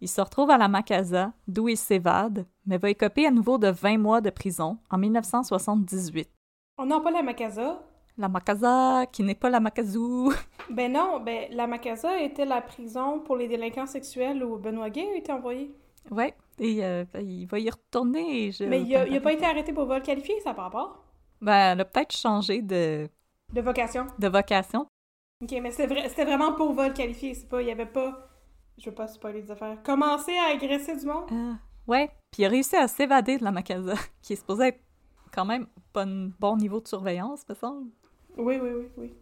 [0.05, 3.69] Il se retrouve à la Macasa, d'où il s'évade, mais va écoper à nouveau de
[3.69, 6.29] 20 mois de prison en 1978.
[6.77, 7.81] On n'a pas la Macasa?
[8.15, 10.31] La Macasa, qui n'est pas la Macazou.
[10.69, 15.09] Ben non, ben la Macasa était la prison pour les délinquants sexuels où Benoît Gay
[15.11, 15.75] a été envoyé.
[16.11, 18.51] Ouais, et euh, il va y retourner.
[18.51, 18.63] Je...
[18.65, 21.03] Mais il a, il a pas été arrêté pour vol qualifié, ça par rapport?
[21.41, 23.09] Ben, elle a peut-être changé de,
[23.51, 24.05] De vocation.
[24.19, 24.85] de vocation.
[25.43, 28.29] Ok, mais c'était vrai, c'était vraiment pour vol qualifié, c'est pas, il y avait pas,
[28.77, 29.81] je veux pas spoiler des affaires.
[29.83, 31.29] Commencer à agresser du monde?
[31.31, 31.57] Ah,
[31.87, 34.81] ouais, puis il a réussi à s'évader de la Macasa, qui est supposée être
[35.31, 37.89] quand même pas un bon niveau de surveillance, me semble.
[38.37, 39.13] Oui, oui, oui, oui.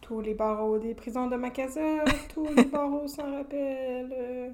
[0.00, 4.12] Tous les barreaux des prisons de Macasa, tous les barreaux s'en rappellent.
[4.18, 4.50] euh.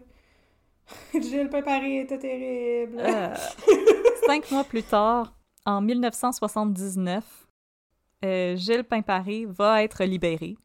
[1.12, 2.98] Gilles Pimparé était terrible.
[2.98, 3.34] Euh,
[4.26, 5.32] cinq mois plus tard,
[5.64, 7.46] en 1979,
[8.24, 10.56] euh, Gilles Pimparé va être libéré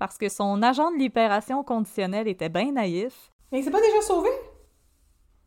[0.00, 3.30] parce que son agent de libération conditionnelle était bien naïf.
[3.52, 4.30] Mais il s'est pas déjà sauvé?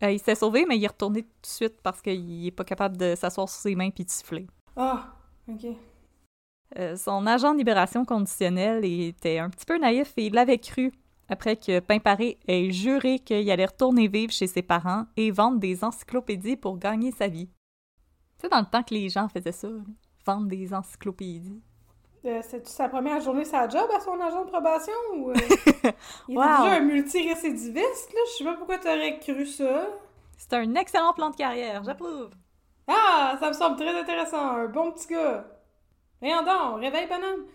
[0.04, 2.64] Euh, il s'est sauvé, mais il est retourné tout de suite parce qu'il est pas
[2.64, 4.46] capable de s'asseoir sur ses mains puis de siffler.
[4.76, 5.16] Ah,
[5.50, 5.66] ok.
[6.78, 10.92] Euh, son agent de libération conditionnelle était un petit peu naïf et il l'avait cru
[11.30, 15.84] après que Pimparé ait juré qu'il allait retourner vivre chez ses parents et vendre des
[15.84, 17.48] encyclopédies pour gagner sa vie.
[17.48, 19.82] Tu sais, dans le temps que les gens faisaient ça, là,
[20.28, 21.64] vendre des encyclopédies.
[22.26, 25.32] Euh, C'est-tu sa première journée sa job à son agent de probation ou.
[25.32, 25.34] euh,
[26.30, 26.64] il était Wow.
[26.64, 28.20] déjà un multirécidiviste, là?
[28.32, 29.88] Je sais pas pourquoi t'aurais cru ça.
[30.38, 32.30] C'est un excellent plan de carrière, j'approuve.
[32.88, 34.38] Ah, ça me semble très intéressant.
[34.56, 35.46] Un bon petit gars.
[36.22, 37.46] Rien donc, réveille bonhomme.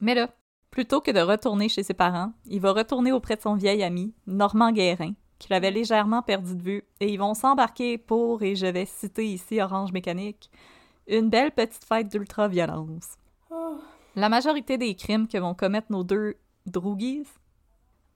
[0.00, 0.28] Mais là,
[0.70, 4.14] plutôt que de retourner chez ses parents, il va retourner auprès de son vieil ami,
[4.26, 8.66] Normand Guérin, qu'il avait légèrement perdu de vue, et ils vont s'embarquer pour, et je
[8.66, 10.50] vais citer ici Orange Mécanique,
[11.06, 13.16] une belle petite fête d'ultra-violence.
[14.14, 16.36] La majorité des crimes que vont commettre nos deux
[16.66, 17.26] droogies,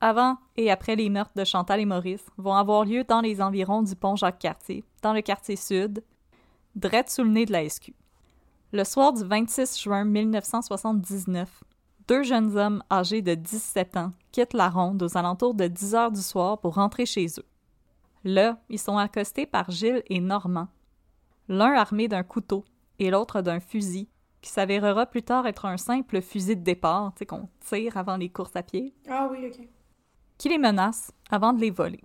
[0.00, 3.82] avant et après les meurtres de Chantal et Maurice, vont avoir lieu dans les environs
[3.82, 6.04] du pont Jacques-Cartier, dans le quartier sud,
[6.74, 7.94] drette sous le nez de la SQ.
[8.72, 11.64] Le soir du 26 juin 1979,
[12.08, 16.12] deux jeunes hommes âgés de 17 ans quittent la ronde aux alentours de 10 heures
[16.12, 17.46] du soir pour rentrer chez eux.
[18.24, 20.68] Là, ils sont accostés par Gilles et Normand,
[21.48, 22.64] l'un armé d'un couteau
[22.98, 24.08] et l'autre d'un fusil,
[24.46, 28.16] qui s'avérera plus tard être un simple fusil de départ, tu sais, qu'on tire avant
[28.16, 28.94] les courses à pied.
[29.10, 29.66] Ah oui, ok.
[30.38, 32.04] Qui les menace avant de les voler.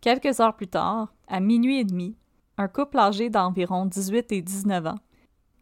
[0.00, 2.16] Quelques heures plus tard, à minuit et demi,
[2.58, 4.98] un couple âgé d'environ 18 et 19 ans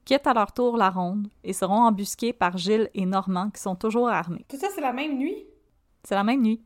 [0.05, 3.77] quittent à leur tour la ronde et seront embusqués par Gilles et Normand qui sont
[3.77, 4.45] toujours armés.
[4.51, 5.47] Tout ça, c'est la même nuit?
[6.05, 6.63] C'est la même nuit.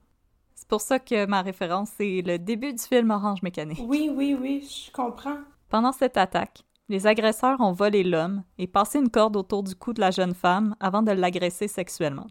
[0.57, 3.85] C'est pour ça que ma référence, c'est le début du film Orange Mécanique.
[3.87, 5.38] Oui, oui, oui, je comprends.
[5.68, 9.92] Pendant cette attaque, les agresseurs ont volé l'homme et passé une corde autour du cou
[9.92, 12.27] de la jeune femme avant de l'agresser sexuellement.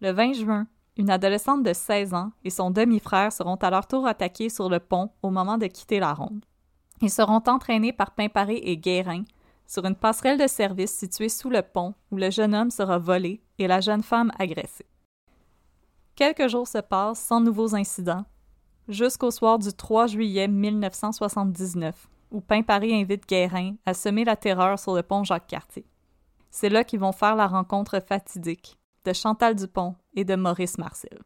[0.00, 4.06] Le 20 juin, une adolescente de 16 ans et son demi-frère seront à leur tour
[4.06, 6.44] attaqués sur le pont au moment de quitter la ronde.
[7.00, 9.24] Ils seront entraînés par Pimparé et Guérin
[9.66, 13.42] sur une passerelle de service située sous le pont où le jeune homme sera volé
[13.58, 14.86] et la jeune femme agressée.
[16.14, 18.24] Quelques jours se passent sans nouveaux incidents,
[18.88, 24.94] jusqu'au soir du 3 juillet 1979, où Pimparé invite Guérin à semer la terreur sur
[24.94, 25.86] le pont Jacques-Cartier.
[26.50, 31.18] C'est là qu'ils vont faire la rencontre fatidique de Chantal Dupont et de Maurice Marcel.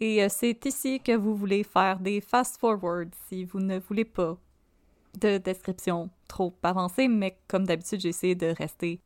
[0.00, 4.36] Et euh, c'est ici que vous voulez faire des fast-forward si vous ne voulez pas
[5.20, 9.00] de description trop avancée, mais comme d'habitude, j'ai essayé de rester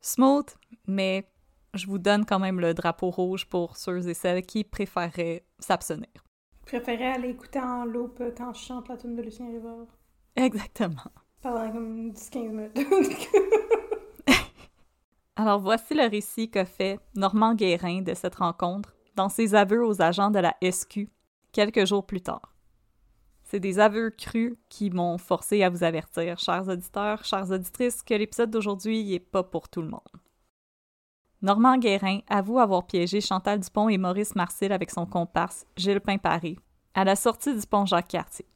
[0.00, 0.48] smooth,
[0.86, 1.30] mais
[1.74, 6.08] je vous donne quand même le drapeau rouge pour ceux et celles qui préféraient s'abstenir.
[6.66, 9.86] Préférais aller écouter en loop quand je chante la tune de Lucien Rivard.
[10.42, 11.10] Exactement.
[11.42, 13.28] Pendant comme 10-15 minutes.
[15.36, 20.00] Alors voici le récit qu'a fait Normand Guérin de cette rencontre dans ses aveux aux
[20.00, 21.08] agents de la SQ
[21.52, 22.54] quelques jours plus tard.
[23.42, 28.14] C'est des aveux crus qui m'ont forcé à vous avertir, chers auditeurs, chères auditrices, que
[28.14, 30.00] l'épisode d'aujourd'hui n'est pas pour tout le monde.
[31.40, 36.58] Normand Guérin avoue avoir piégé Chantal Dupont et Maurice Marcel avec son comparse, Gilles Pimparé,
[36.94, 38.46] à la sortie du pont Jacques-Cartier.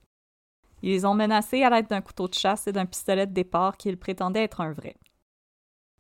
[0.83, 3.77] Ils les ont menacés à l'aide d'un couteau de chasse et d'un pistolet de départ
[3.77, 4.97] qu'ils prétendaient être un vrai.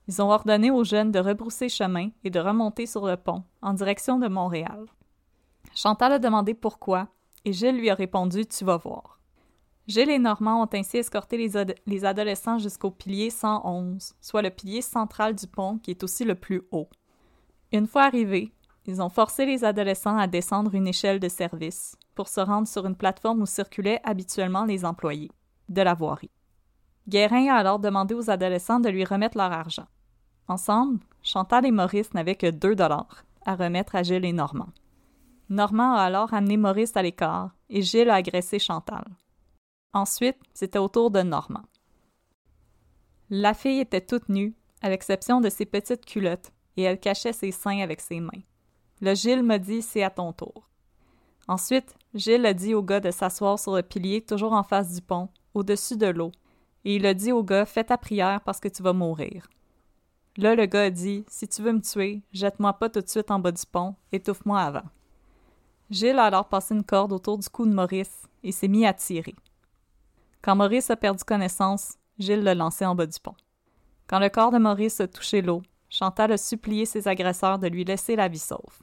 [0.08, 3.72] Ils ont ordonné aux jeunes de rebrousser chemin et de remonter sur le pont, en
[3.72, 4.86] direction de Montréal.
[5.74, 7.08] Chantal a demandé pourquoi,
[7.44, 9.20] et Gilles lui a répondu Tu vas voir.
[9.86, 11.36] Gilles et Normand ont ainsi escorté
[11.86, 16.34] les, adolescents jusqu'au pilier 111, soit le pilier central du pont qui est aussi le
[16.34, 16.88] plus haut.
[17.72, 18.52] Une fois arrivés,
[18.86, 22.86] ils ont forcé les adolescents à descendre une échelle de service pour se rendre sur
[22.86, 25.30] une plateforme où circulaient habituellement les employés
[25.68, 26.30] de la voirie.
[27.08, 29.86] Guérin a alors demandé aux adolescents de lui remettre leur argent.
[30.48, 34.68] Ensemble, Chantal et Maurice n'avaient que deux dollars à remettre à Gilles et Normand.
[35.48, 39.04] Normand a alors amené Maurice à l'écart et Gilles a agressé Chantal.
[39.92, 41.64] Ensuite, c'était au tour de Normand.
[43.30, 47.52] La fille était toute nue, à l'exception de ses petites culottes, et elle cachait ses
[47.52, 48.42] seins avec ses mains.
[49.04, 50.70] Le Gilles m'a dit C'est à ton tour.
[51.48, 55.02] Ensuite, Gilles a dit au gars de s'asseoir sur le pilier toujours en face du
[55.02, 56.30] pont, au-dessus de l'eau,
[56.84, 59.48] et il a dit au gars Fais ta prière parce que tu vas mourir.
[60.36, 63.32] Là, le gars a dit Si tu veux me tuer, jette-moi pas tout de suite
[63.32, 64.88] en bas du pont, étouffe-moi avant.
[65.90, 68.94] Gilles a alors passé une corde autour du cou de Maurice et s'est mis à
[68.94, 69.34] tirer.
[70.42, 73.34] Quand Maurice a perdu connaissance, Gilles l'a lancé en bas du pont.
[74.06, 77.84] Quand le corps de Maurice a touché l'eau, Chantal a supplié ses agresseurs de lui
[77.84, 78.80] laisser la vie sauve.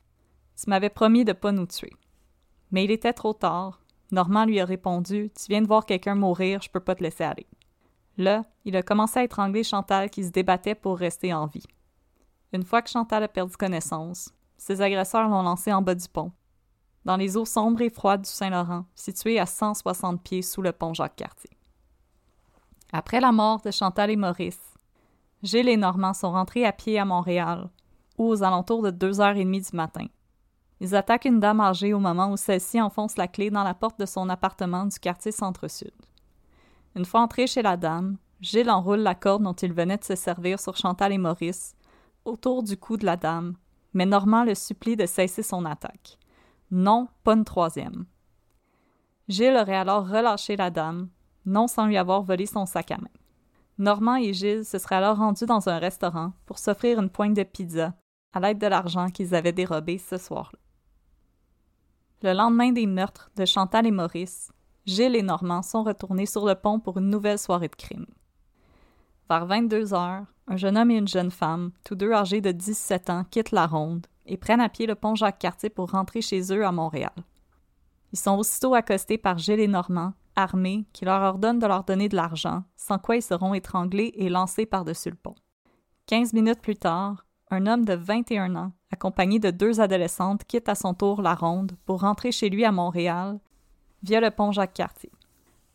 [0.61, 1.93] Tu promis de pas nous tuer.
[2.71, 3.79] Mais il était trop tard.
[4.11, 7.23] Normand lui a répondu Tu viens de voir quelqu'un mourir, je peux pas te laisser
[7.23, 7.47] aller.
[8.17, 11.65] Là, il a commencé à étrangler Chantal qui se débattait pour rester en vie.
[12.51, 16.31] Une fois que Chantal a perdu connaissance, ses agresseurs l'ont lancé en bas du pont
[17.05, 20.93] dans les eaux sombres et froides du Saint-Laurent, situées à 160 pieds sous le pont
[20.93, 21.49] Jacques-Cartier.
[22.91, 24.59] Après la mort de Chantal et Maurice,
[25.41, 27.69] Gilles et Normand sont rentrés à pied à Montréal,
[28.17, 30.05] ou aux alentours de 2h30 du matin.
[30.81, 33.99] Ils attaquent une dame âgée au moment où celle-ci enfonce la clé dans la porte
[33.99, 35.91] de son appartement du quartier Centre-Sud.
[36.95, 40.15] Une fois entré chez la dame, Gilles enroule la corde dont il venait de se
[40.15, 41.75] servir sur Chantal et Maurice
[42.23, 43.55] autour du cou de la dame,
[43.93, 46.17] mais Normand le supplie de cesser son attaque.
[46.71, 48.05] Non, pas une troisième.
[49.27, 51.09] Gilles aurait alors relâché la dame,
[51.45, 53.09] non sans lui avoir volé son sac à main.
[53.77, 57.43] Normand et Gilles se seraient alors rendus dans un restaurant pour s'offrir une poigne de
[57.43, 57.93] pizza
[58.33, 60.59] à l'aide de l'argent qu'ils avaient dérobé ce soir-là.
[62.21, 64.51] Le lendemain des meurtres de Chantal et Maurice,
[64.85, 68.07] Gilles et Normand sont retournés sur le pont pour une nouvelle soirée de crime.
[69.29, 73.09] Vers 22 heures, un jeune homme et une jeune femme, tous deux âgés de 17
[73.09, 76.65] ans, quittent la ronde et prennent à pied le pont Jacques-Cartier pour rentrer chez eux
[76.65, 77.13] à Montréal.
[78.11, 82.09] Ils sont aussitôt accostés par Gilles et Normand, armés, qui leur ordonnent de leur donner
[82.09, 85.35] de l'argent, sans quoi ils seront étranglés et lancés par-dessus le pont.
[86.05, 90.75] Quinze minutes plus tard, un homme de 21 ans, accompagné de deux adolescentes, quitte à
[90.75, 93.39] son tour la ronde pour rentrer chez lui à Montréal
[94.03, 95.11] via le pont Jacques-Cartier.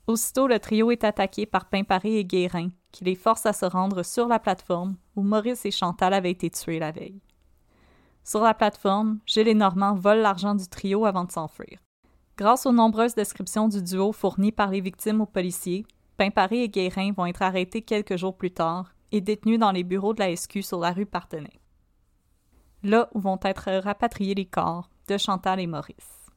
[0.06, 4.02] Aussitôt, le trio est attaqué par Pimparé et Guérin, qui les forcent à se rendre
[4.04, 7.20] sur la plateforme où Maurice et Chantal avaient été tués la veille.
[8.22, 11.78] Sur la plateforme, Gilles et Normand volent l'argent du trio avant de s'enfuir.
[12.36, 17.12] Grâce aux nombreuses descriptions du duo fournies par les victimes aux policiers, Pimparé et Guérin
[17.12, 20.62] vont être arrêtés quelques jours plus tard et détenus dans les bureaux de la SQ
[20.62, 21.60] sur la rue Partenay.
[22.84, 26.30] Là où vont être rapatriés les corps de Chantal et Maurice.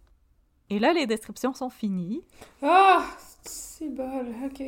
[0.69, 2.23] Et là, les descriptions sont finies.
[2.61, 3.03] Ah!
[3.43, 4.63] c'est bol, ok.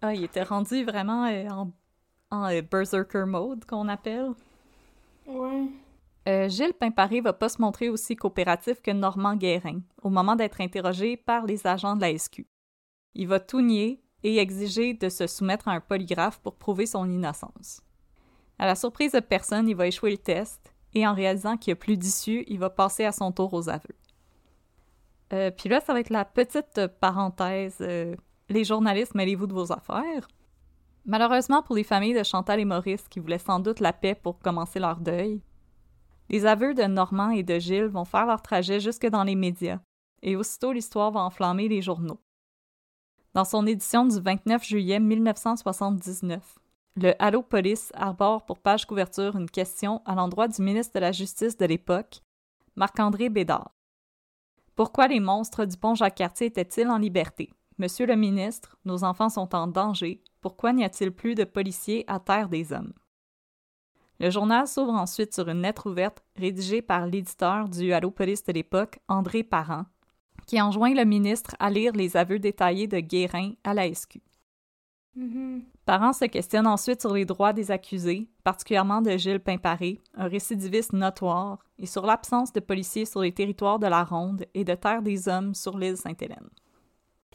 [0.00, 1.70] Ah, il était rendu vraiment euh, en,
[2.30, 4.30] en euh, berserker mode, qu'on appelle.
[5.26, 5.66] Ouais.
[6.28, 10.60] Euh, Gilles Pimparé va pas se montrer aussi coopératif que Normand Guérin au moment d'être
[10.60, 12.46] interrogé par les agents de la SQ.
[13.14, 17.08] Il va tout nier et exiger de se soumettre à un polygraphe pour prouver son
[17.10, 17.80] innocence.
[18.58, 21.78] À la surprise de personne, il va échouer le test et en réalisant qu'il n'y
[21.78, 23.96] a plus d'issue, il va passer à son tour aux aveux.
[25.32, 27.76] Euh, puis là, ça va être la petite parenthèse.
[27.80, 28.16] euh,
[28.48, 30.28] les journalistes, mêlez-vous de vos affaires.
[31.04, 34.38] Malheureusement pour les familles de Chantal et Maurice qui voulaient sans doute la paix pour
[34.38, 35.42] commencer leur deuil,
[36.28, 39.80] les aveux de Normand et de Gilles vont faire leur trajet jusque dans les médias,
[40.22, 42.20] et aussitôt l'histoire va enflammer les journaux.
[43.34, 46.58] Dans son édition du 29 juillet 1979,
[46.98, 51.12] le Allo Police arbore pour page couverture une question à l'endroit du ministre de la
[51.12, 52.22] Justice de l'époque,
[52.74, 53.70] Marc-André Bédard.
[54.74, 57.52] Pourquoi les monstres du pont Jacques-Cartier étaient-ils en liberté?
[57.78, 60.22] Monsieur le ministre, nos enfants sont en danger.
[60.40, 62.92] Pourquoi n'y a-t-il plus de policiers à terre des hommes?
[64.18, 68.52] Le journal s'ouvre ensuite sur une lettre ouverte rédigée par l'éditeur du Allo Police de
[68.52, 69.84] l'époque, André Parent,
[70.48, 74.20] qui enjoint le ministre à lire les aveux détaillés de Guérin à la SQ.
[75.14, 75.64] Mhm.
[75.84, 80.92] Parent se questionne ensuite sur les droits des accusés, particulièrement de Gilles Pimparé, un récidiviste
[80.92, 85.02] notoire, et sur l'absence de policiers sur les territoires de la Ronde et de Terre
[85.02, 86.48] des Hommes sur l'île Sainte-Hélène.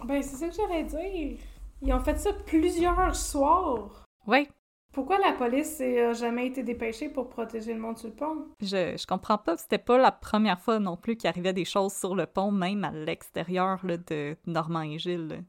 [0.05, 1.39] Ben, c'est ça que j'allais dire.
[1.81, 4.05] Ils ont fait ça plusieurs soirs.
[4.27, 4.47] Oui,
[4.93, 8.45] Pourquoi la police n'a jamais été dépêchée pour protéger le monde sur le pont?
[8.61, 11.93] je, je comprends pas, c'était pas la première fois non plus qu'il arrivait des choses
[11.93, 15.43] sur le pont, même à l'extérieur de Normand et Gilles.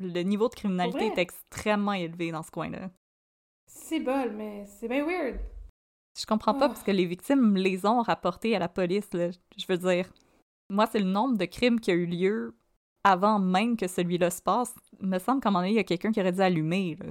[0.00, 2.90] Le niveau de criminalité est extrêmement élevé dans ce coin-là.
[3.66, 5.38] C'est bol, mais c'est bien weird.
[6.18, 6.68] Je comprends pas Oh.
[6.68, 9.30] parce que les victimes les ont rapportés à la police, là.
[9.56, 10.10] Je veux dire,
[10.70, 12.54] moi, c'est le nombre de crimes qui a eu lieu
[13.04, 14.74] avant même que celui-là se passe.
[15.00, 16.96] Il me semble qu'à un moment donné, il y a quelqu'un qui aurait dû allumer,
[16.98, 17.06] là.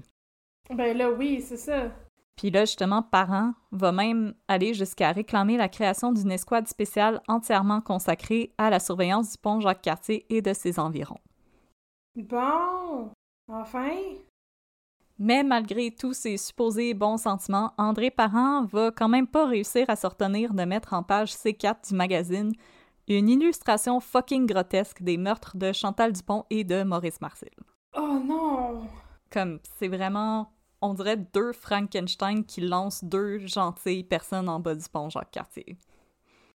[0.75, 1.91] Ben là, oui, c'est ça.
[2.35, 7.81] Puis là, justement, Parent va même aller jusqu'à réclamer la création d'une escouade spéciale entièrement
[7.81, 11.19] consacrée à la surveillance du pont Jacques-Cartier et de ses environs.
[12.17, 13.11] Bon,
[13.47, 13.95] enfin.
[15.19, 19.95] Mais malgré tous ses supposés bons sentiments, André Parent va quand même pas réussir à
[19.95, 22.53] se retenir de mettre en page C4 du magazine
[23.07, 27.53] une illustration fucking grotesque des meurtres de Chantal Dupont et de Maurice Marcel.
[27.95, 28.87] Oh non!
[29.31, 30.51] Comme, c'est vraiment,
[30.81, 35.77] on dirait deux Frankenstein qui lancent deux gentilles personnes en bas du pont Jacques-Cartier.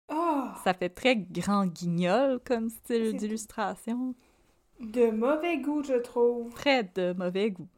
[0.09, 0.44] Oh!
[0.62, 4.14] Ça fait très grand guignol comme style d'illustration.
[4.81, 6.55] De mauvais goût, je trouve.
[6.55, 7.69] Très de mauvais goût.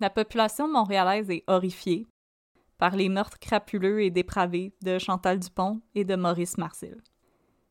[0.00, 2.06] La population montréalaise est horrifiée
[2.78, 7.02] par les meurtres crapuleux et dépravés de Chantal Dupont et de Maurice Marcel.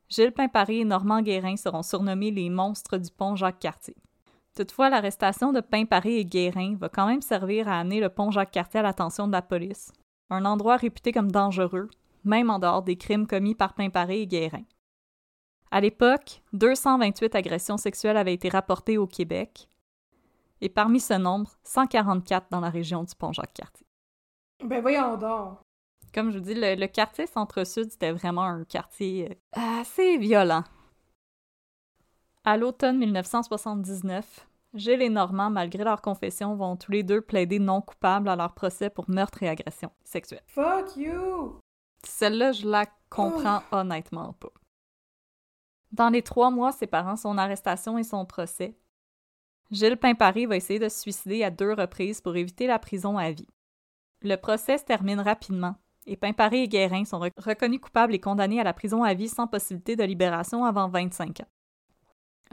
[0.10, 3.96] Gilles Pimparé et Normand Guérin seront surnommés les monstres du pont Jacques-Cartier.
[4.54, 8.82] Toutefois, l'arrestation de Pimparé et Guérin va quand même servir à amener le pont Jacques-Cartier
[8.82, 9.94] à l'attention de la police,
[10.30, 11.90] un endroit réputé comme dangereux,
[12.26, 14.64] même en dehors des crimes commis par Pimparé et Guérin.
[15.72, 19.68] À l'époque, 228 agressions sexuelles avaient été rapportées au Québec,
[20.62, 23.86] et parmi ce nombre, 144 dans la région du pont Jacques-Cartier.
[24.64, 25.60] Ben voyons donc.
[26.14, 30.64] Comme je vous dis, le, le quartier centre-sud, c'était vraiment un quartier euh, assez violent.
[32.44, 37.82] À l'automne 1979, Gilles et Normand, malgré leur confession, vont tous les deux plaider non
[37.82, 40.44] coupables à leur procès pour meurtre et agression sexuelle.
[40.48, 41.60] Fuck you!
[42.04, 44.52] Celle-là, je la comprends honnêtement pas.
[45.98, 48.78] Dans les trois mois séparant son arrestation et son procès,
[49.72, 53.32] Gilles Pimparé va essayer de se suicider à deux reprises pour éviter la prison à
[53.32, 53.48] vie.
[54.22, 55.76] Le procès se termine rapidement
[56.06, 59.28] et Pimparé et Guérin sont rec- reconnus coupables et condamnés à la prison à vie
[59.28, 61.48] sans possibilité de libération avant 25 ans.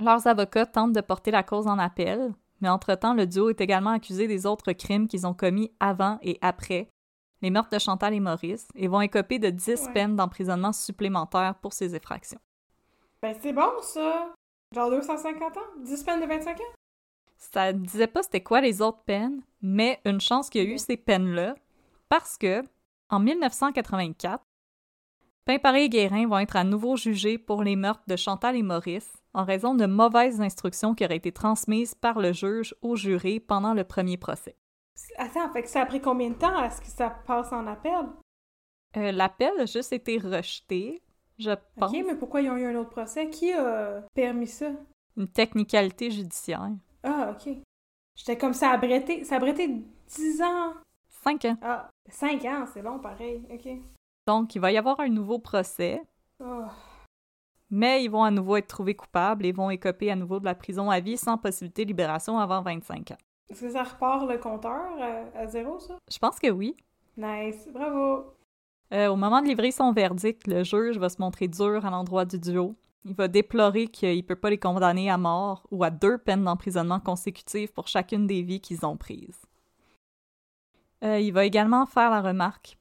[0.03, 3.90] Leurs avocats tentent de porter la cause en appel, mais entre-temps, le duo est également
[3.90, 6.88] accusé des autres crimes qu'ils ont commis avant et après
[7.42, 9.92] les meurtres de Chantal et Maurice et vont écoper de 10 Ouais.
[9.92, 12.40] peines d'emprisonnement supplémentaires pour ces effractions.
[13.25, 14.35] Ben c'est bon, ça!
[14.75, 15.61] Genre 250 ans?
[15.79, 16.75] 10 peines de 25 ans?
[17.39, 20.77] Ça disait pas c'était quoi les autres peines, mais une chance qu'il y a eu
[20.77, 21.55] ces peines-là,
[22.11, 22.62] parce que
[23.09, 24.45] En 1984,
[25.47, 29.11] Pimparé et Guérin vont être à nouveau jugés pour les meurtres de Chantal et Maurice
[29.33, 33.72] en raison de mauvaises instructions qui auraient été transmises par le juge au juré pendant
[33.72, 34.55] le premier procès.
[35.16, 37.66] Attends, fait que ça a pris combien de temps à ce que ça passe en
[37.68, 38.05] appel?
[38.99, 41.03] Euh, L'appel a juste été rejeté,
[41.39, 41.91] je pense.
[41.93, 43.28] Ok, mais pourquoi ils ont eu un autre procès?
[43.30, 44.70] Qui a permis ça?
[45.16, 46.70] Une technicalité judiciaire.
[47.03, 47.55] Ah, ok.
[48.16, 49.24] J'étais comme ça a bretté.
[49.24, 50.72] Ça a bretté 10 ans.
[51.09, 51.57] Cinq ans.
[51.62, 53.43] Ah, 5 ans, c'est long pareil.
[53.53, 53.68] Ok.
[54.26, 56.03] Donc, il va y avoir un nouveau procès,
[56.41, 56.64] Oh.
[57.70, 60.55] mais ils vont à nouveau être trouvés coupables et vont écoper à nouveau de la
[60.55, 63.18] prison à vie sans possibilité de libération avant 25 ans.
[63.51, 65.97] Est-ce que ça repart le compteur à, à zéro, ça?
[66.11, 66.76] Je pense que oui.
[67.16, 67.68] Nice.
[67.72, 68.32] Bravo.
[68.95, 72.24] Euh, au moment de livrer son verdict, le juge va se montrer dur à l'endroit
[72.24, 72.76] du duo.
[73.05, 76.45] Il va déplorer qu'il ne peut pas les condamner à mort ou à deux peines
[76.45, 79.42] d'emprisonnement consécutives pour chacune des vies qu'ils ont prises.
[81.03, 82.78] Euh, il va également faire la remarque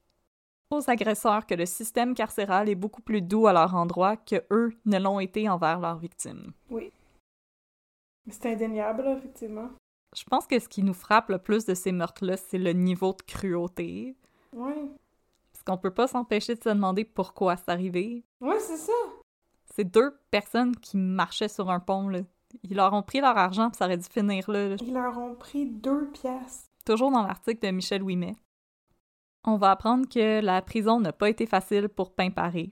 [0.70, 4.74] aux agresseurs que le système carcéral est beaucoup plus doux à leur endroit que eux
[4.86, 6.54] ne l'ont été envers leurs victimes.
[6.70, 6.92] Oui.
[8.30, 9.70] C'est indéniable, effectivement.
[10.16, 13.14] Je pense que ce qui nous frappe le plus de ces meurtres-là, c'est le niveau
[13.14, 14.16] de cruauté.
[14.54, 14.74] Oui.
[15.66, 18.24] Parce qu'on peut pas s'empêcher de se demander pourquoi c'est arrivé.
[18.42, 18.92] Ouais, c'est ça.
[19.74, 22.20] C'est deux personnes qui marchaient sur un pont, là.
[22.64, 24.70] Ils leur ont pris leur argent, puis ça aurait dû finir là.
[24.70, 24.76] là.
[24.82, 26.70] Ils leur ont pris deux pièces.
[26.86, 28.36] Toujours dans l'article de Michel Ouimet.
[29.46, 32.72] On va apprendre que la prison n'a pas été facile pour Pimparé,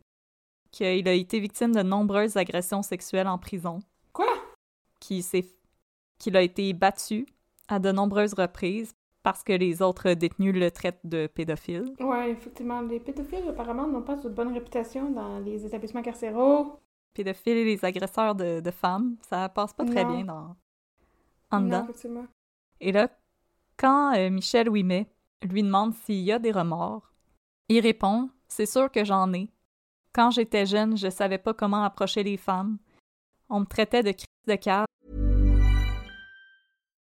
[0.72, 3.80] qu'il a été victime de nombreuses agressions sexuelles en prison,
[4.14, 4.28] Quoi?
[5.00, 5.46] qu'il s'est
[6.20, 7.26] qu'il a été battu
[7.68, 8.94] à de nombreuses reprises
[9.24, 11.94] parce que les autres détenus le traitent de pédophile.
[12.00, 12.82] Ouais, effectivement.
[12.82, 16.80] Les pédophiles, apparemment, n'ont pas de bonne réputation dans les établissements carcéraux.
[17.14, 20.12] Pédophiles et les agresseurs de, de femmes, ça passe pas très Non.
[20.16, 20.56] bien dans
[21.52, 21.84] en Non, dedans.
[21.84, 22.26] effectivement.
[22.80, 23.10] Et là,
[23.78, 25.08] quand euh, Michel Ouimet
[25.44, 27.12] lui demande s'il y a des remords,
[27.68, 29.50] il répond C'est sûr que j'en ai.
[30.14, 32.78] Quand j'étais jeune, je savais pas comment approcher les femmes.
[33.50, 34.86] On me traitait de crise de cœur.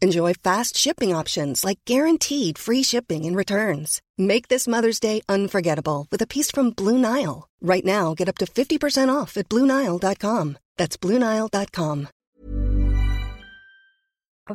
[0.00, 4.00] Enjoy fast shipping options like guaranteed free shipping and returns.
[4.16, 7.48] Make this Mother's Day unforgettable with a piece from Blue Nile.
[7.60, 10.58] Right now, get up to 50% off at BlueNile.com.
[10.76, 12.08] That's BlueNile.com.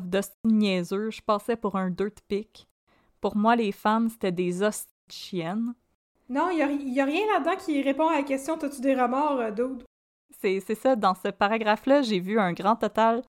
[0.01, 2.67] de niaiseux, je passais pour un dirt pic.
[3.21, 5.73] Pour moi, les femmes, c'était des hosties de chiennes.
[6.29, 8.95] Non, il y a, y a rien là-dedans qui répond à la question T'as-tu des
[8.95, 9.83] remords, euh, dude?
[10.39, 13.23] C'est c'est ça, dans ce paragraphe-là, j'ai vu un grand total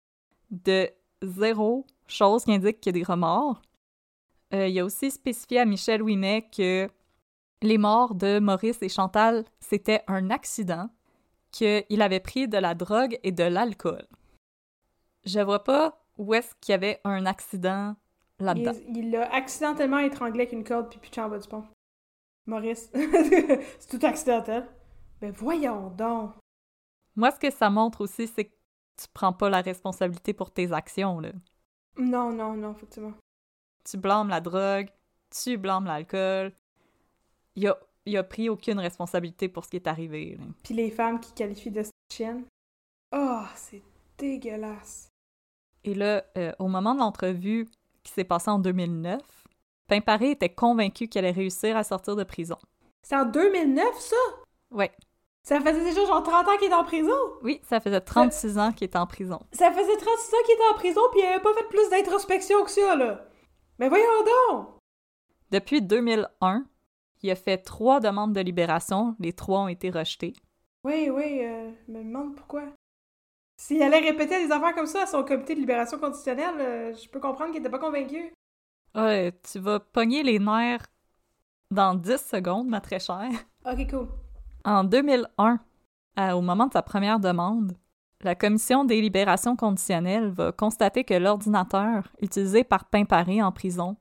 [0.50, 0.88] de
[1.22, 3.60] zéro chose qui indique qu'il y a des remords.
[4.54, 6.88] Euh, il a aussi spécifié à Michel Ouimet que
[7.62, 10.90] les morts de Maurice et Chantal, c'était un accident,
[11.52, 14.06] qu'il avait pris de la drogue et de l'alcool.
[15.24, 17.94] Je vois pas où est-ce qu'il y avait un accident
[18.38, 18.72] là-dedans.
[18.88, 21.64] Il l'a accidentellement étranglé avec une corde puis pitché en bas du pont.
[22.46, 22.90] Maurice.
[22.94, 24.66] c'est tout accidentel.
[25.20, 26.32] Ben voyons donc.
[27.14, 28.54] Moi, ce que ça montre aussi, c'est que
[28.96, 31.30] tu prends pas la responsabilité pour tes actions, là.
[31.98, 33.12] Non, non, non, effectivement.
[33.84, 34.88] tu blâmes la drogue,
[35.30, 36.52] tu blâmes l'alcool.
[37.56, 37.76] Il a,
[38.06, 40.36] il a pris aucune responsabilité pour ce qui est arrivé.
[40.38, 40.46] là.
[40.62, 41.82] Puis les femmes qui qualifient de
[42.12, 42.44] chienne.
[43.14, 43.82] Oh, c'est
[44.18, 45.08] dégueulasse.
[45.84, 47.68] Et là, euh, au moment de l'entrevue
[48.02, 49.20] qui s'est passée en 2009,
[49.88, 52.56] Pimparé était convaincu qu'elle allait réussir à sortir de prison.
[53.02, 54.16] C'est en 2009, ça?
[54.70, 54.92] Ouais,
[55.44, 57.16] Ça faisait déjà genre 30 ans qu'il est en prison?
[57.42, 59.40] oui, ça faisait 36 ans qu'il était en prison.
[59.52, 62.64] Ça faisait 36 ans qu'il était en prison puis il avait pas fait plus d'introspection
[62.64, 63.24] que ça, là.
[63.78, 64.04] Mais voyons
[64.50, 64.68] donc!
[65.50, 66.64] Depuis 2001,
[67.22, 69.16] il a fait trois demandes de libération.
[69.18, 70.34] Les trois ont été rejetées.
[70.84, 72.62] Oui, oui, euh, je me demande pourquoi.
[73.56, 77.08] S'il allait répéter des affaires comme ça à son comité de libération conditionnelle, euh, je
[77.08, 78.32] peux comprendre qu'il était pas convaincu.
[78.94, 80.86] Ouais, tu vas pogner les nerfs
[81.70, 83.30] dans 10 secondes, ma très chère.
[83.64, 84.08] Ok, cool.
[84.64, 85.58] En 2001,
[86.16, 87.76] à- au moment de sa première demande,
[88.20, 93.96] la commission des libérations conditionnelles va constater que l'ordinateur utilisé par Pimparé en prison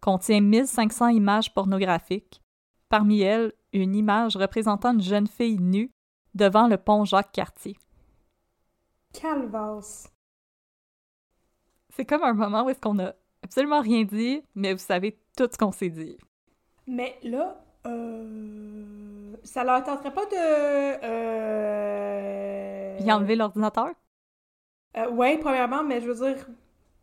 [0.00, 2.42] contient 1500 images pornographiques,
[2.88, 5.90] parmi elles une image représentant une jeune fille nue
[6.34, 7.76] devant le pont Jacques-Cartier.
[9.12, 10.10] Calvasse.
[11.90, 15.48] C'est comme un moment où est-ce qu'on a absolument rien dit, mais vous savez tout
[15.50, 16.16] ce qu'on s'est dit.
[16.86, 19.34] Mais là, euh...
[19.44, 21.04] ça leur tenterait pas de...
[21.04, 22.96] Euh...
[23.00, 23.90] Il a enlevé l'ordinateur?
[24.96, 26.46] Euh, ouais, premièrement, mais je veux dire...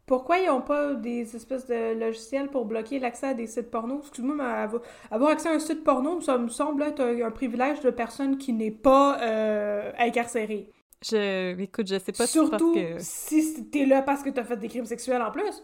[0.06, 4.02] Pourquoi ils n'ont pas des espèces de logiciels pour bloquer l'accès à des sites porno?
[4.02, 4.44] Excuse-moi, mais
[5.10, 8.54] avoir, accès à un site porno, ça me semble être un, privilège de personne qui
[8.54, 10.72] n'est pas euh, incarcérée.
[11.04, 13.04] Je, écoute, je sais pas Surtout si parce que...
[13.04, 15.64] si t'es là parce que t'as fait des crimes sexuels en plus.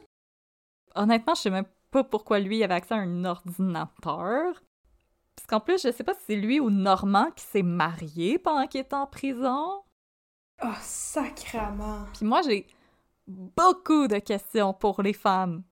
[0.95, 4.61] Honnêtement, je sais même pas pourquoi lui avait accès à un ordinateur.
[5.51, 8.79] Qu'en plus, je sais pas si c'est lui ou Normand qui s'est marié pendant qu'il
[8.79, 9.83] était en prison.
[10.63, 12.05] Oh, sacrement!
[12.13, 12.67] Puis moi, j'ai
[13.27, 15.63] beaucoup de questions pour les femmes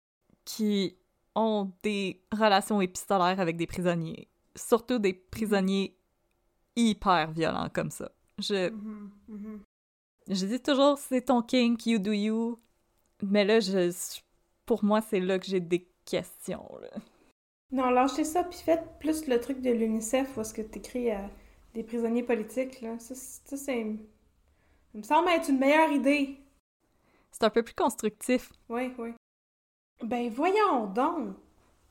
[0.43, 0.97] qui
[1.34, 4.27] ont des relations épistolaires avec des prisonniers.
[4.53, 5.95] Surtout des prisonniers
[6.75, 8.11] hyper violents comme ça.
[8.38, 8.71] Je...
[8.71, 9.59] Mhm, mhm.
[10.27, 12.59] Je dis toujours, c'est ton kink, you do you.
[13.23, 13.93] Mais là, je,
[14.65, 16.69] pour moi, c'est là que j'ai des questions.
[16.82, 16.89] Là.
[17.72, 21.30] Non, lâchez ça, puis faites plus le truc de l'UNICEF où est-ce que t'écris à
[21.74, 22.97] des prisonniers politiques, là.
[22.99, 23.86] Ça, ça c'est...
[24.91, 26.39] Ça me semble être une meilleure idée.
[27.32, 28.51] C'est un peu plus constructif.
[28.70, 29.13] Oui, oui.
[30.03, 31.36] Ben, voyons donc!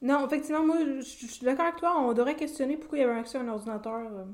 [0.03, 3.19] Non, effectivement, moi, je suis d'accord avec toi, on devrait questionner pourquoi il y avait
[3.21, 4.13] accès à un ordinateur.
[4.13, 4.25] euh.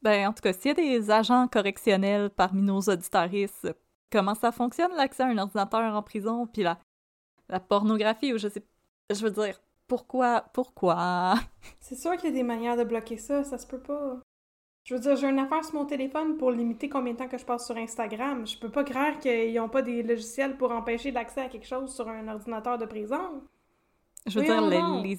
[0.00, 3.68] Ben, en tout cas, s'il y a des agents correctionnels parmi nos auditaristes,
[4.10, 6.78] comment ça fonctionne l'accès à un ordinateur en prison, puis la,
[7.48, 8.64] la pornographie, ou je sais...
[9.10, 9.58] Je veux dire,
[9.88, 10.44] pourquoi...
[10.52, 11.34] Pourquoi...
[11.80, 14.20] C'est sûr qu'il y a des manières de bloquer ça, ça se peut pas.
[14.84, 17.36] Je veux dire, j'ai une affaire sur mon téléphone pour limiter combien de temps que
[17.36, 18.46] je passe sur Instagram.
[18.46, 21.94] Je peux pas croire qu'ils n'ont pas des logiciels pour empêcher l'accès à quelque chose
[21.94, 23.42] sur un ordinateur de prison.
[24.26, 25.18] Je veux dire, les, les,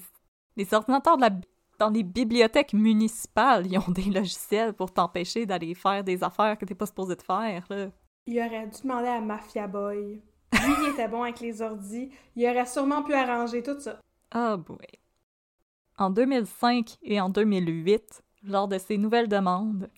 [0.56, 1.30] les ordinateurs de la,
[1.78, 6.64] dans les bibliothèques municipales, ils ont des logiciels pour t'empêcher d'aller faire des affaires que
[6.64, 7.90] t'es pas supposé de faire, là.
[8.26, 10.20] Il aurait dû demander à Mafia Boy.
[10.52, 12.10] Lui, il était bon avec les ordis.
[12.36, 13.98] Il aurait sûrement pu arranger tout ça.
[14.30, 14.78] Ah boy.
[15.98, 19.90] En 2005 et en 2008, lors de ses nouvelles demandes,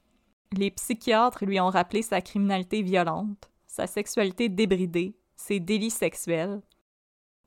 [0.52, 6.62] les psychiatres lui ont rappelé sa criminalité violente, sa sexualité débridée, ses délits sexuels,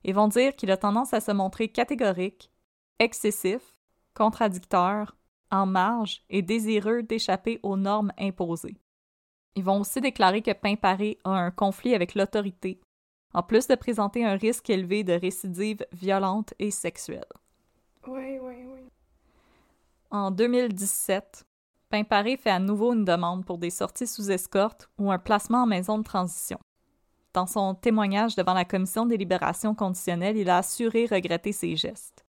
[0.04, 2.52] et vont dire qu'il a tendance à se montrer catégorique,
[3.00, 3.76] excessif,
[4.14, 5.16] contradicteur,
[5.52, 8.78] en marge et désireux d'échapper aux normes imposées.
[9.56, 12.80] Ils vont aussi déclarer que Pimparé a un conflit avec l'autorité,
[13.36, 17.28] en plus de présenter un risque élevé de récidive violente et sexuelle.
[18.08, 18.80] Oui, oui, oui.
[20.10, 21.46] En 2017,
[21.90, 25.66] Pimparé fait à nouveau une demande pour des sorties sous escorte ou un placement en
[25.66, 26.60] maison de transition.
[27.34, 32.26] Dans son témoignage devant la commission des libérations conditionnelles, il a assuré regretter ses gestes.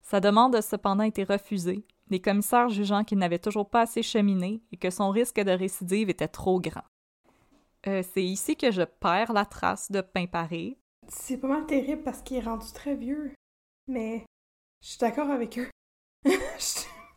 [0.00, 4.62] Sa demande a cependant été refusée, les commissaires jugeant qu'il n'avait toujours pas assez cheminé
[4.72, 6.84] et que son risque de récidive était trop grand.
[7.86, 10.78] Euh, C'est ici que je perds la trace de Pimparé.
[11.08, 13.32] C'est pas mal terrible parce qu'il est rendu très vieux.
[13.86, 14.24] Mais
[14.82, 15.70] je suis d'accord avec eux.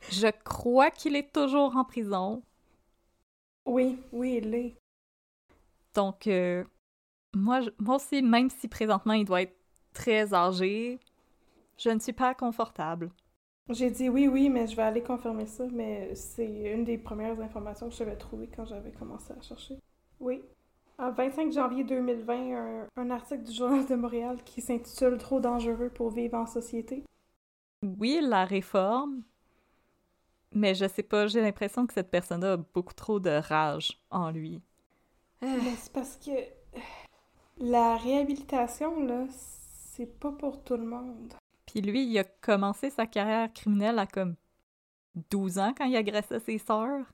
[0.10, 2.44] Je- crois qu'il est toujours en prison,
[3.66, 4.76] oui, oui, il l'est.
[5.94, 6.64] Donc, euh,
[7.36, 9.56] moi, je- moi aussi, même si présentement il doit être
[9.94, 11.00] très âgé,
[11.78, 13.12] je ne suis pas confortable.
[13.70, 15.66] J'ai dit oui, oui, mais je vais aller confirmer ça.
[15.72, 19.80] Mais c'est une des premières informations que j'avais trouvées quand j'avais commencé à chercher.
[20.20, 20.42] Oui.
[21.00, 25.90] En 25 janvier 2020, un, un article du Journal de Montréal qui s'intitule Trop dangereux
[25.90, 27.04] pour vivre en société.
[27.82, 29.24] Oui, la réforme,
[30.54, 34.32] mais je sais pas, j'ai l'impression que cette personne-là a beaucoup trop de rage en
[34.32, 34.62] lui.
[35.42, 36.32] Mais c'est parce que
[37.58, 41.34] la réhabilitation, là, c'est pas pour tout le monde.
[41.66, 44.36] Puis lui, il a commencé sa carrière criminelle à comme
[45.30, 47.06] 12 ans quand il agressait ses sœurs.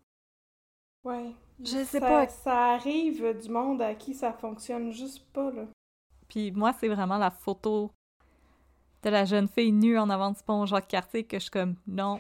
[1.04, 1.34] Ouais.
[1.62, 2.28] Je sais ça, pas.
[2.28, 5.66] Ça arrive du monde à qui ça fonctionne juste pas, là.
[6.28, 7.92] Puis moi, c'est vraiment la photo
[9.04, 12.20] de la jeune fille nue en avant du pont Jacques-Cartier que je suis comme non,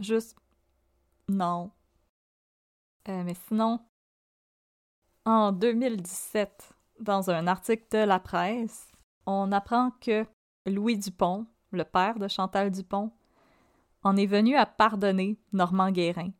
[0.00, 0.36] juste
[1.28, 1.70] non.
[3.08, 3.80] Euh, mais sinon,
[5.24, 8.88] en 2017, dans un article de la presse,
[9.26, 10.26] on apprend que
[10.66, 13.12] Louis Dupont, le père de Chantal Dupont,
[14.02, 16.30] en est venu à pardonner Normand Guérin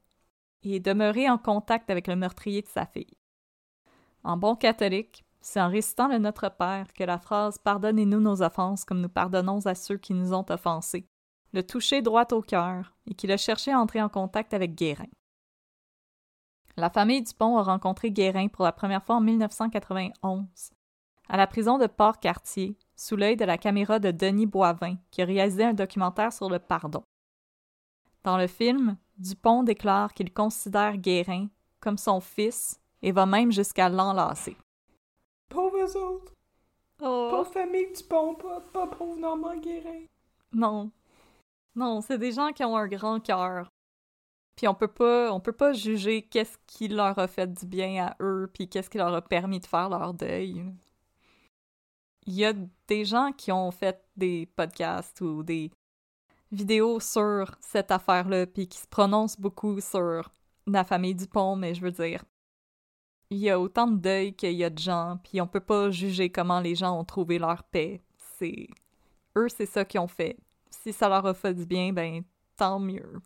[0.64, 3.16] et est demeuré en contact avec le meurtrier de sa fille.
[4.22, 8.84] En bon catholique, c'est en récitant le Notre Père que la phrase Pardonnez-nous nos offenses
[8.84, 11.06] comme nous pardonnons à ceux qui nous ont offensés
[11.54, 15.06] le touché droit au cœur et qu'il a cherché à entrer en contact avec Guérin.
[16.76, 20.44] La famille Dupont a rencontré Guérin pour la première fois en 1991,
[21.28, 25.24] à la prison de Port-Cartier, sous l'œil de la caméra de Denis Boivin, qui a
[25.24, 27.04] réalisé un documentaire sur le pardon.
[28.24, 31.48] Dans le film, Dupont déclare qu'il considère Guérin
[31.78, 34.56] comme son fils et va même jusqu'à l'enlacer.
[35.50, 36.32] Pauvres autres!
[37.02, 37.28] Oh.
[37.30, 40.04] Pauvre famille du pont, pas, pas pauvre Normand Guérin.
[40.52, 40.90] Non.
[41.74, 43.68] Non, c'est des gens qui ont un grand cœur.
[44.56, 48.06] Puis on peut pas on peut pas juger qu'est-ce qui leur a fait du bien
[48.06, 50.64] à eux puis qu'est-ce qui leur a permis de faire leur deuil.
[52.26, 52.52] il y a
[52.86, 55.72] des gens qui ont fait des podcasts ou des
[56.54, 60.30] vidéos sur cette affaire-là, puis qui se prononcent beaucoup sur
[60.66, 62.24] la famille Dupont, mais je veux dire,
[63.30, 65.90] il y a autant de deuil qu'il y a de gens, puis on peut pas
[65.90, 68.02] juger comment les gens ont trouvé leur paix.
[68.38, 68.68] C'est
[69.36, 70.36] eux, c'est ça qu'ils ont fait.
[70.70, 72.22] Si ça leur a fait du bien, ben
[72.56, 73.20] tant mieux.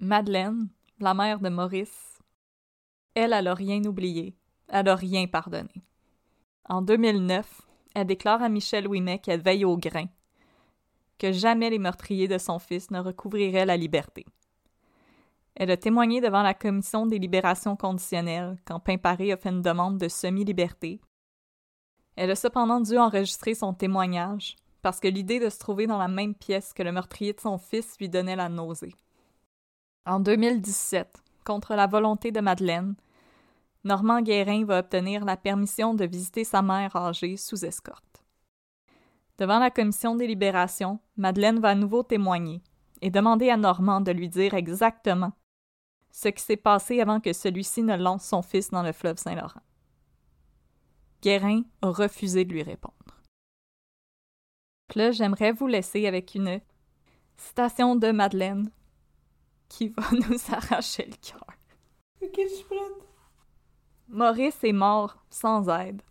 [0.00, 0.68] Madeleine,
[0.98, 2.18] la mère de Maurice,
[3.14, 4.36] elle, elle a rien oublié,
[4.68, 5.84] elle a rien pardonné.
[6.68, 7.62] En 2009,
[7.94, 10.06] elle déclare à Michel Ouimet qu'elle veille au grain,
[11.18, 14.24] que jamais les meurtriers de son fils ne recouvriraient la liberté.
[15.56, 19.98] Elle a témoigné devant la commission des libérations conditionnelles quand Pimparé a fait une demande
[19.98, 21.00] de semi-liberté.
[22.16, 26.08] Elle a cependant dû enregistrer son témoignage parce que l'idée de se trouver dans la
[26.08, 28.94] même pièce que le meurtrier de son fils lui donnait la nausée.
[30.06, 32.94] En 2017, contre la volonté de Madeleine,
[33.84, 38.13] Normand Guérin va obtenir la permission de visiter sa mère âgée sous escorte.
[39.38, 42.62] Devant la commission des libérations, Madeleine va à nouveau témoigner
[43.02, 45.32] et demander à Normand de lui dire exactement
[46.12, 49.62] ce qui s'est passé avant que celui-ci ne lance son fils dans le fleuve Saint-Laurent.
[51.20, 52.94] Guérin a refusé de lui répondre.
[54.94, 56.60] Là, j'aimerais vous laisser avec une
[57.36, 58.70] citation de Madeleine
[59.68, 61.46] qui va nous arracher le cœur.
[62.22, 63.08] Ok, je suis prête.
[64.08, 66.02] Maurice est mort sans aide,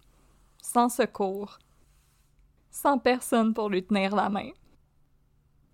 [0.62, 1.60] sans secours,
[2.74, 4.50] sans personne pour lui tenir la main.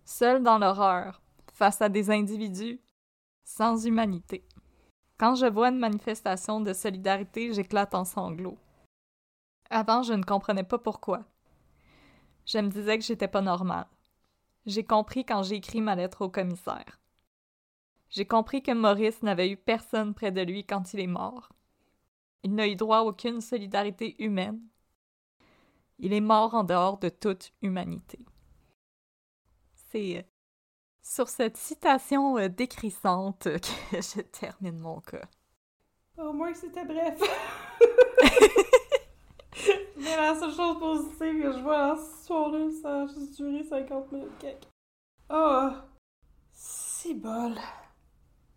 [0.04, 1.22] Seul dans l'horreur,
[1.54, 2.82] face à des individus
[3.45, 4.45] sans humanité.
[5.18, 8.58] Quand je vois une manifestation de solidarité, j'éclate en sanglots.
[9.70, 11.24] Avant, je ne comprenais pas pourquoi.
[12.45, 13.88] Je me disais que j'étais pas normale.
[14.66, 17.00] J'ai compris quand j'ai écrit ma lettre au commissaire.
[18.10, 21.50] J'ai compris que Maurice n'avait eu personne près de lui quand il est mort.
[22.43, 24.60] Il n'a eu droit à aucune solidarité humaine.
[26.00, 28.20] Il est mort en dehors de toute humanité.
[29.91, 30.26] C'est
[31.02, 33.43] sur cette citation euh, décrissante
[33.91, 35.28] que je termine mon cas.
[36.18, 37.20] Au moins que c'était bref.
[39.97, 44.12] Mais la seule chose positive que je vois ce soir-là, ça a juste duré 50
[44.12, 44.68] minutes quelque.
[45.30, 45.70] Oh!
[46.54, 47.56] Si bol.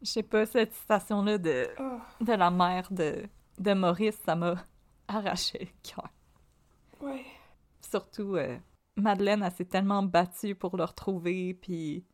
[0.00, 1.98] Je sais pas, cette citation-là de, Oh.
[2.20, 3.24] de la mère de,
[3.58, 4.54] de Maurice, ça m'a
[5.08, 6.08] arraché le cœur.
[7.02, 7.24] Ouais.
[7.80, 8.56] Surtout, euh,
[8.96, 12.04] Madeleine, elle s'est tellement battue pour le retrouver, puis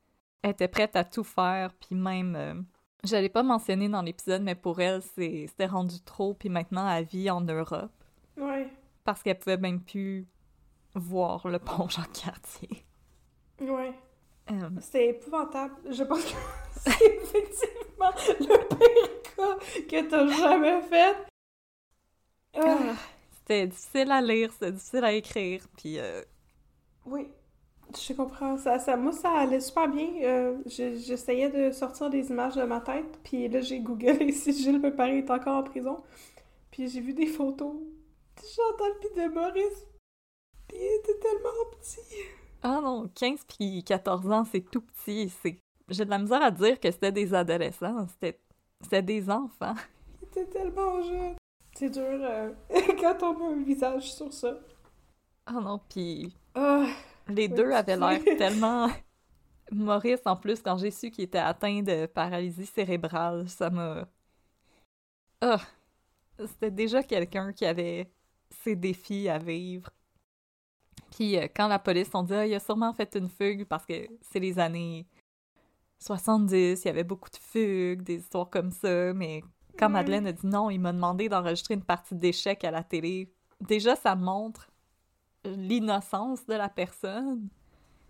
[0.42, 2.34] elle était prête à tout faire, puis même...
[2.36, 2.54] euh,
[3.04, 6.88] je l'ai pas mentionné dans l'épisode, mais pour elle, c'est- c'était rendu trop, puis maintenant,
[6.88, 7.92] elle vit en Europe,
[8.36, 8.68] Ouais.
[9.04, 10.26] parce qu'elle pouvait même plus
[10.94, 12.84] voir le pont Jean-Cartier.
[13.60, 13.92] Ouais.
[14.50, 15.74] Euh, C'était épouvantable.
[15.90, 16.36] Je pense que
[16.76, 18.10] c'est effectivement
[18.40, 21.16] le pire cas que t'as jamais fait.
[22.56, 22.94] Ah.
[23.48, 26.22] C'était difficile à lire, c'était difficile à écrire, puis euh,
[27.06, 27.28] Oui,
[27.96, 28.58] je comprends.
[28.58, 30.08] Ça, ça, moi, ça allait super bien.
[30.22, 34.52] Euh, je- J'essayais de sortir des images de ma tête, puis là, j'ai googlé si
[34.62, 36.02] Gilles Pepari est encore en prison.
[36.70, 37.74] Puis j'ai vu des photos.
[38.38, 39.86] J'entends le pied de Maurice.
[40.68, 42.00] Puis il était tellement petit.
[42.62, 45.28] Ah non, 15 puis 14 ans, c'est tout petit.
[45.42, 45.58] C'est...
[45.88, 48.06] J'ai de la misère à dire que c'était des adolescents.
[48.08, 48.38] C'était,
[48.82, 49.74] c'était des enfants.
[50.22, 51.36] Il était tellement jeune.
[51.78, 52.52] C'est dur euh,
[53.00, 54.58] quand on met un visage sur ça.
[55.46, 56.86] Ah non, puis Ah,
[57.28, 58.88] les Oui, deux avaient l'air tellement...
[59.70, 64.08] Maurice, en plus, quand j'ai su qu'il était atteint de paralysie cérébrale, ça m'a...
[65.40, 65.60] Ah!
[66.38, 68.10] C'était déjà quelqu'un qui avait
[68.50, 69.90] ses défis à vivre.
[71.12, 73.86] Puis euh, quand la police ont dit ah, il a sûrement fait une fugue parce
[73.86, 75.06] que c'est les années
[76.00, 79.42] 70, il y avait beaucoup de fugues, des histoires comme ça, mais
[79.78, 79.88] quand.
[79.88, 83.32] Madeleine a dit non, il m'a demandé d'enregistrer une partie d'échecs à la télé.
[83.60, 84.68] Déjà, ça montre
[85.44, 87.48] l'innocence de la personne,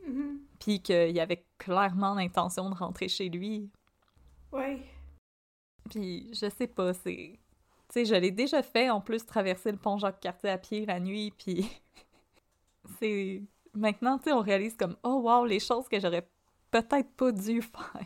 [0.07, 0.41] mhm.
[0.59, 3.71] puis qu'il y avait clairement l'intention de rentrer chez lui.
[4.53, 4.83] ouais.
[5.89, 7.39] Puis je sais pas, c'est...
[7.89, 11.01] Tu sais, je l'ai déjà fait, en plus, traverser le pont Jacques-Cartier à pied la
[11.01, 11.67] nuit, puis
[12.99, 13.43] c'est...
[13.75, 16.29] Maintenant, tu sais, on réalise comme «Oh, wow, les choses que j'aurais
[16.71, 18.05] peut-être pas dû faire.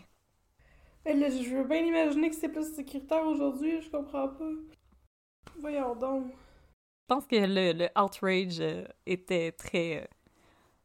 [1.05, 4.51] Mais là, je veux bien imaginer que c'est plus sécuritaire aujourd'hui, je comprends pas.
[5.59, 6.27] Voyons donc.»
[7.11, 10.07] Je pense que le, le outrage euh, était très euh,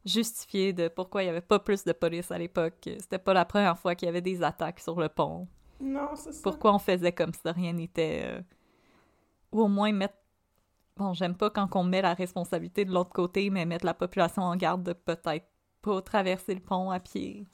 [0.04, 2.74] justifié de pourquoi il y avait pas plus de police à l'époque.
[2.82, 5.46] C'était pas la première fois qu'il y avait des attaques sur le pont.
[5.80, 6.42] Non, c'est ça.
[6.42, 8.22] Pourquoi on faisait comme ça, rien n'était...
[8.24, 8.42] euh,
[9.52, 10.16] Ou au moins mettre...
[10.96, 14.42] Bon, j'aime pas quand on met la responsabilité de l'autre côté, mais mettre la population
[14.42, 15.46] en garde de peut-être
[15.80, 17.46] pas traverser le pont à pied.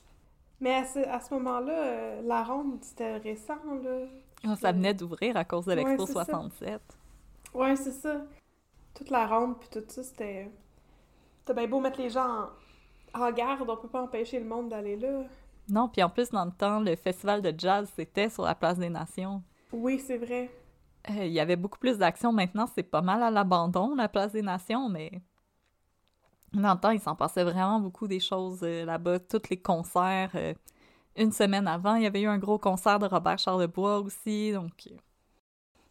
[0.61, 4.07] Mais à ce, à ce moment-là, euh, la ronde, c'était récent, là.
[4.47, 6.25] Ah, Ça venait d'ouvrir à cause de Ouais, l'Expo c'est ça.
[6.25, 6.81] 67.
[7.55, 8.23] Ouais, c'est ça.
[8.95, 10.51] Toute la ronde, puis tout ça, c'était...
[11.45, 12.49] T'as bien beau mettre les gens
[13.15, 15.25] en, en garde, on peut pas empêcher le monde d'aller là.
[15.69, 18.79] Non, puis en plus, dans le temps, le festival de jazz, c'était sur la place
[18.79, 19.43] des Nations.
[19.73, 20.51] Oui, c'est vrai.
[21.11, 22.33] Euh, Il y avait beaucoup plus d'action.
[22.33, 25.21] Maintenant, c'est pas mal à l'abandon, la place des Nations, mais
[26.55, 29.21] dans le temps, il s'en passait vraiment beaucoup des choses euh, là-bas.
[29.21, 30.31] Tous les concerts.
[30.37, 30.55] euh,
[31.17, 34.73] une semaine avant, il y avait eu un gros concert de Robert Charlebois aussi, donc...
[34.93, 34.97] euh,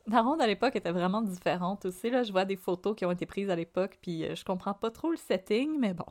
[0.07, 2.09] La ronde à l'époque était vraiment différente aussi.
[2.09, 4.91] Là, je vois des photos qui ont été prises à l'époque, puis je comprends pas
[4.91, 6.05] trop le setting, mais bon.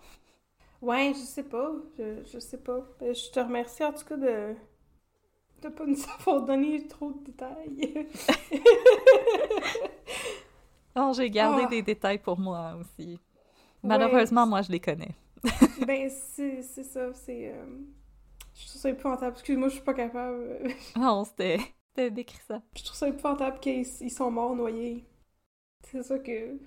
[0.83, 1.73] Ouais, je sais pas.
[1.99, 2.81] Je, je sais pas.
[3.01, 4.55] Je te remercie en tout cas de
[5.63, 8.07] de pas nous avoir donné trop de détails.
[10.97, 11.69] Non, j'ai gardé Ah.
[11.69, 13.19] des détails pour moi aussi.
[13.85, 15.17] Malheureusement, moi, je les connais.
[15.87, 17.13] ben, c'est ça.
[17.15, 17.53] C'est.
[17.53, 17.67] euh,
[18.55, 19.33] Je trouve ça épouvantable.
[19.35, 20.69] Excuse-moi, je suis pas capable.
[20.97, 21.59] Non, c'était...
[21.95, 22.63] C'était décrit ça.
[22.77, 25.07] Je trouve ça épouvantable qu'ils ils sont morts noyés.
[25.83, 26.59] C'est ça que.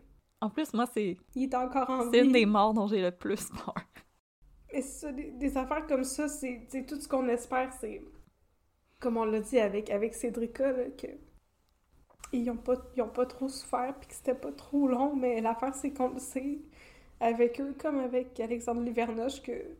[0.41, 2.33] En plus, moi, c'est Il est encore en c'est une vie.
[2.33, 3.75] des morts dont j'ai le plus peur.
[4.71, 8.01] Mais c'est ça, des, des affaires comme ça, c'est tout ce qu'on espère, c'est.
[8.99, 11.07] Comme on l'a dit avec, avec Cédrica, là, que.
[12.33, 15.41] Ils ont pas, ils ont pas trop souffert, puis que c'était pas trop long, mais
[15.41, 16.59] l'affaire, c'est qu'on sait,
[17.19, 19.75] avec eux, comme avec Alexandre Livernoche, que.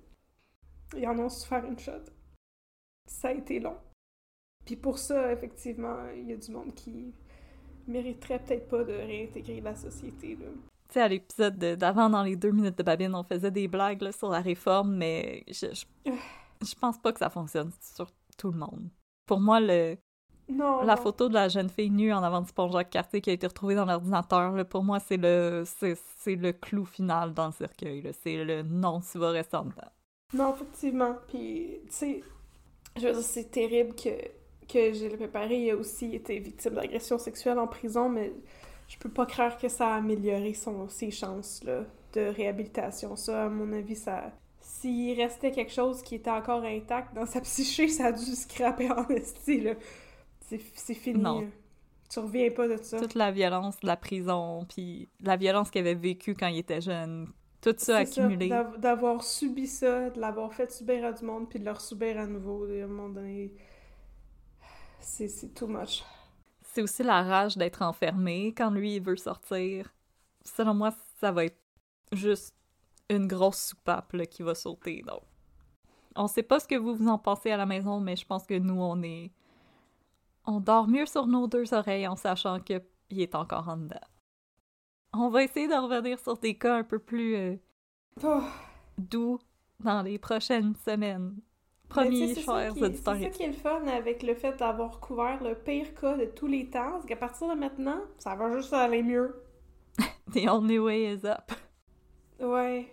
[0.96, 2.04] Ils en ont souffert une shot.
[3.08, 3.78] Ça a été long.
[4.66, 7.14] Puis pour ça, effectivement, il y a du monde qui
[7.88, 10.48] mériterait peut-être pas de réintégrer la société, là.
[10.88, 13.68] Tu sais, à l'épisode de- d'avant, dans les deux minutes de babine, on faisait des
[13.68, 16.12] blagues là, sur la réforme, mais je, je,
[16.66, 18.90] je pense pas que ça fonctionne sur tout le monde.
[19.26, 19.98] Pour moi, le,
[20.48, 21.02] Non, la non.
[21.02, 23.76] photo de la jeune fille nue en avant du pont Jacques-Cartier qui a été retrouvée
[23.76, 28.12] dans l'ordinateur, pour moi, c'est le, c'est, le clou final dans le cercueil.
[28.24, 29.92] C'est le non, tu vas rester en dedans.
[30.34, 31.16] Non, effectivement.
[31.28, 32.24] Puis, tu sais,
[32.98, 34.10] je veux dire, c'est terrible que,
[34.68, 38.32] que Gilles Préparé ait aussi été victime d'agression sexuelle en prison, mais
[38.88, 41.82] je peux pas croire que ça a amélioré son, ses chances là,
[42.14, 43.16] de réhabilitation.
[43.16, 44.32] Ça, à mon avis, ça.
[44.60, 48.92] S'il restait quelque chose qui était encore intact dans sa psyché, ça a dû scraper
[48.92, 49.74] en esti, là.
[50.48, 51.22] C'est fini.
[51.22, 51.50] Non.
[52.10, 53.00] Tu reviens pas de ça.
[53.00, 56.82] Toute la violence de la prison, puis la violence qu'il avait vécue quand il était
[56.82, 57.28] jeune,
[57.62, 58.48] tout ça accumulé.
[58.50, 62.20] d'av- D'avoir subi ça, de l'avoir fait subir à du monde, puis de le subir
[62.20, 63.52] à nouveau, à un moment donné.
[65.00, 66.04] C'est c'est too much.
[66.62, 69.94] C'est aussi la rage d'être enfermé quand lui il veut sortir.
[70.44, 71.58] Selon moi, ça va être
[72.12, 72.54] juste
[73.10, 75.02] une grosse soupape là, qui va sauter.
[75.08, 75.22] Donc,
[76.16, 78.46] on sait pas ce que vous vous en pensez à la maison, mais je pense
[78.46, 79.32] que nous on est,
[80.48, 84.00] on dort mieux sur nos deux oreilles en sachant que il est encore en dedans.
[85.14, 87.56] On va essayer de revenir sur des cas un peu plus euh,
[88.24, 88.42] Oh,
[88.98, 89.40] doux
[89.80, 91.36] dans les prochaines semaines.
[91.94, 92.14] ça chers
[92.74, 93.18] qui- C'est auditeurs.
[93.20, 96.48] ça qui est le fun avec le fait d'avoir couvert le pire cas de tous
[96.48, 99.42] les temps, c'est qu'à partir de maintenant, ça va juste aller mieux.
[100.34, 101.52] The only way is up.
[102.40, 102.92] Ouais.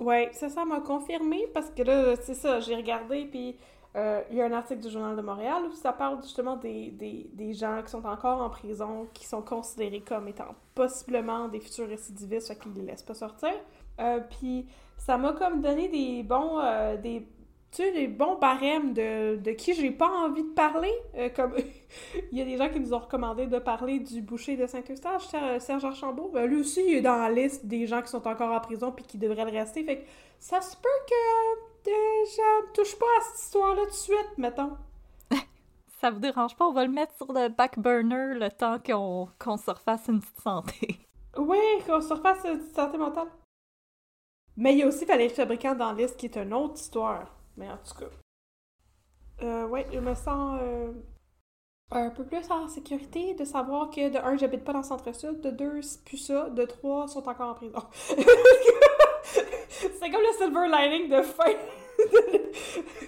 [0.00, 3.56] Ouais, ça, ça m'a confirmé parce que là, c'est ça, j'ai regardé, puis
[3.94, 6.90] euh, il y a un article du Journal de Montréal où ça parle justement des,
[6.90, 11.88] des, gens qui sont encore en prison, qui sont considérés comme étant possiblement des futurs
[11.88, 13.52] récidivistes, fait qu'ils les laissent pas sortir.
[14.00, 14.66] Euh, puis
[14.96, 17.26] ça m'a comme donné des bons, euh, des,
[17.70, 20.92] tu sais, bons barèmes de, de qui j'ai pas envie de parler.
[21.36, 21.54] Comme
[22.32, 25.26] il y a des gens qui nous ont recommandé de parler du boucher de Saint-Eustache,
[25.26, 26.30] Ser- Serge Archambault.
[26.32, 28.90] Ben, lui aussi, il est dans la liste des gens qui sont encore en prison
[28.90, 29.84] puis qui devraient le rester.
[29.84, 34.38] Fait que ça se peut que je touche pas à cette histoire-là tout de suite,
[34.38, 34.76] mettons.
[36.00, 36.66] Ça vous dérange pas?
[36.66, 40.20] On va le mettre sur le back burner le temps qu'on qu'on se refasse une
[40.20, 40.98] petite santé.
[41.38, 43.28] Oui, qu'on se refasse une petite santé mentale.
[44.54, 47.34] Mais il y a aussi Valérie Fabricant dans liste qui est une autre histoire.
[47.56, 48.10] Mais en tout cas.
[49.42, 50.92] Euh, ouais, je me sens euh,
[51.90, 55.40] un peu plus en sécurité de savoir que de un, j'habite pas dans le centre-sud,
[55.40, 57.82] de deux, c'est plus ça, de trois, sont encore en prison.
[59.68, 61.52] c'est comme le silver lining de fin.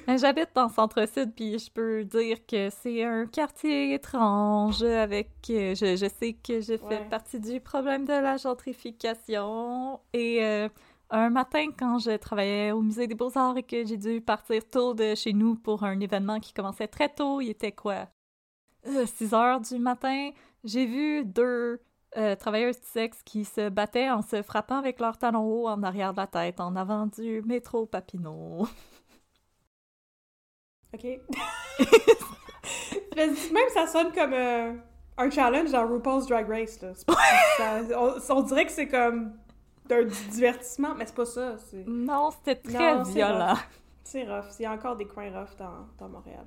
[0.17, 5.31] J'habite dans centre-sud, puis je peux dire que c'est un quartier étrange avec...
[5.51, 7.09] euh, je, je sais que je fais Ouais.
[7.09, 10.01] partie du problème de la gentrification.
[10.13, 10.69] Et euh,
[11.11, 14.95] un matin, quand je travaillais au Musée des Beaux-Arts et que j'ai dû partir tôt
[14.95, 18.09] de chez nous pour un événement qui commençait très tôt, il était quoi?
[19.07, 20.31] 6 heures du matin,
[20.63, 21.81] j'ai vu deux
[22.17, 25.83] euh, travailleuses du sexe qui se battaient en se frappant avec leurs talons hauts en
[25.83, 28.67] arrière de la tête en avant du métro Papineau.
[30.95, 31.05] OK.
[33.17, 34.75] Mais Même ça sonne comme euh,
[35.17, 36.81] un challenge dans RuPaul's Drag Race.
[36.81, 36.93] Là.
[36.95, 37.15] C'est pas-
[37.57, 39.33] ça- on, on dirait que c'est comme
[39.87, 41.57] d'un du divertissement, mais c'est pas ça.
[41.87, 43.55] Non, c'était très Non, violent.
[44.05, 44.47] c'est rough.
[44.59, 46.47] Il y a encore des coins rough dans, dans Montréal.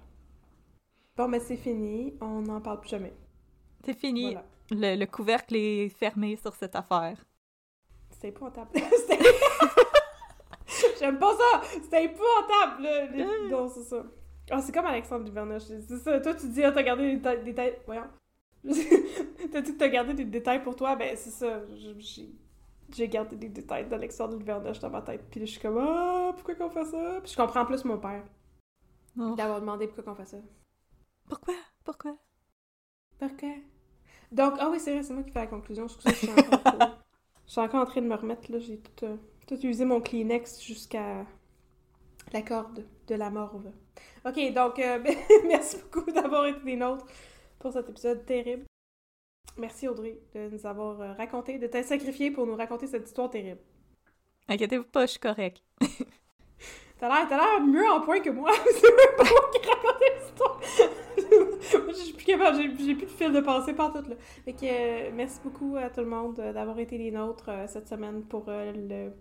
[1.16, 2.14] Bon, mais c'est fini.
[2.22, 3.14] On n'en parle plus jamais.
[3.86, 4.34] C'est fini.
[4.34, 4.44] Voilà.
[4.72, 7.24] Le, le couvercle est fermé sur cette affaire.
[8.12, 8.72] C'était épouvantable.
[8.76, 9.24] C'était-
[11.00, 11.62] J'aime pas ça!
[11.90, 13.06] C'est épouvantable, là!
[13.06, 14.04] Les- Non, c'est ça.
[14.50, 15.64] Ah, c'est comme Alexandre Duvernoche.
[15.64, 16.20] C'est ça.
[16.20, 17.78] Toi, tu dis, ah, t'as gardé des détails.
[17.86, 18.08] Voyons.
[18.66, 20.96] t'as dit que t'as gardé des détails pour toi.
[20.96, 21.62] Ben, c'est ça.
[22.00, 22.30] J'ai.
[22.96, 25.26] J'ai gardé des détails d'Alexandre Duvernoche dans ma tête.
[25.30, 27.20] Puis je suis comme, ah, pourquoi qu'on fait ça?
[27.22, 28.24] Puis je comprends plus mon père
[29.20, 29.34] Oh.
[29.36, 30.38] d'avoir demandé pourquoi qu'on fait ça.
[31.28, 31.56] Pourquoi?
[31.84, 32.16] Pourquoi?
[33.20, 33.56] Pourquoi?
[34.32, 35.86] Donc, ah oui, c'est vrai, c'est moi qui fais la conclusion.
[35.86, 36.96] Excusez, je suis encore,
[37.46, 38.60] je suis encore en train de me remettre, là.
[38.60, 41.26] J'ai tout, euh, usé mon Kleenex jusqu'à
[42.34, 43.72] la corde de la morve.
[44.26, 45.00] Ok, donc, euh,
[45.48, 47.06] merci beaucoup d'avoir été des nôtres
[47.60, 48.66] pour cet épisode terrible.
[49.58, 53.30] Merci Audrey de nous avoir euh, raconté, de t'être sacrifié pour nous raconter cette histoire
[53.30, 53.62] terrible.
[54.48, 55.64] Inquiétez-vous pas, je suis correct.
[57.00, 58.52] T'as l'air, l'air mieux en point que moi.
[58.66, 60.60] c'est même pas moi qui racontais l'histoire.
[61.86, 64.16] moi, je suis plus capable, j'ai, j'ai plus de fil de pensée par tout, là.
[64.46, 67.68] Fait que, euh, merci beaucoup à tout le monde euh, d'avoir été les nôtres euh,
[67.68, 69.12] cette semaine pour le-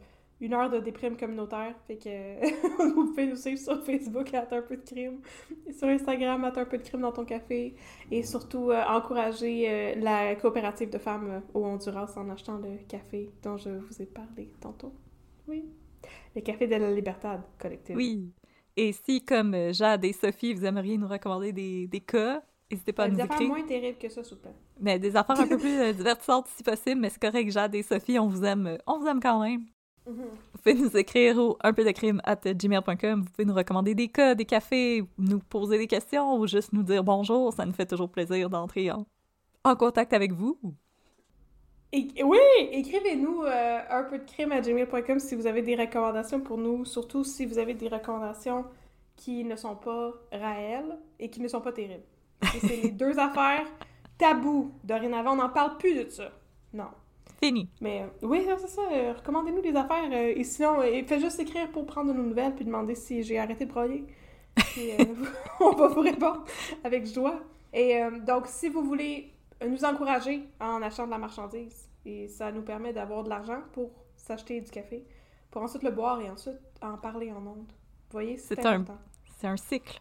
[0.41, 1.75] une heure de déprime communautaire.
[1.87, 5.21] Fait que, vous pouvez nous suivre sur Facebook à un peu de crime,
[5.67, 7.75] et sur Instagram à un peu de crime dans ton café,
[8.11, 13.71] et surtout encourager la coopérative de femmes au Honduras en achetant le café dont je
[13.71, 14.93] vous ai parlé tantôt.
[15.49, 15.65] Oui.
[16.35, 17.97] Le café de la Libertad collective.
[17.97, 18.33] Oui.
[18.77, 22.93] Et si, comme euh, Jade et Sophie, vous aimeriez nous recommander des, des cas, n'hésitez
[22.93, 23.49] pas à nous des affaires écrire.
[23.49, 24.55] moins terribles que ça, plaît.
[24.81, 27.83] Mais des affaires un peu plus euh, divertissantes si possible, mais c'est correct, Jade et
[27.83, 29.65] Sophie, on vous aime, euh, on vous aime quand même.
[30.07, 30.25] Mhm.
[30.53, 33.23] Vous pouvez nous écrire au un peu de crime at gmail.com.
[33.23, 36.83] Vous pouvez nous recommander des cas, des cafés, nous poser des questions ou juste nous
[36.83, 37.53] dire bonjour.
[37.53, 39.07] Ça nous fait toujours plaisir d'entrer en,
[39.65, 40.59] en contact avec vous.
[41.93, 42.39] Et- oui,
[42.73, 46.85] écrivez-nous euh, un peu de crime à gmail.com si vous avez des recommandations pour nous,
[46.85, 48.65] surtout si vous avez des recommandations
[49.17, 52.03] qui ne sont pas réelles et qui ne sont pas terribles.
[52.61, 53.67] C'est les deux affaires
[54.19, 54.73] tabous.
[54.85, 56.31] Dorénavant, on n'en parle plus de ça.
[56.75, 56.89] Non.
[57.43, 57.69] Fini.
[57.81, 58.83] Mais euh, oui, c'est ça.
[58.93, 60.05] euh, recommandez-nous des affaires.
[60.11, 63.39] euh, et sinon, faites juste écrire pour prendre de nos nouvelles puis demander si j'ai
[63.39, 64.05] arrêté de broyer.
[65.61, 66.45] On va vous répondre
[66.85, 67.41] avec joie.
[67.73, 69.31] Et donc, si vous voulez
[69.65, 73.91] nous encourager en achetant de la marchandise, et ça nous permet d'avoir de l'argent pour
[74.17, 75.05] s'acheter du café,
[75.51, 77.73] pour ensuite le boire et ensuite en parler en ondes.
[78.09, 78.85] Vous voyez, c'est un-.
[79.39, 80.01] C'est un cycle.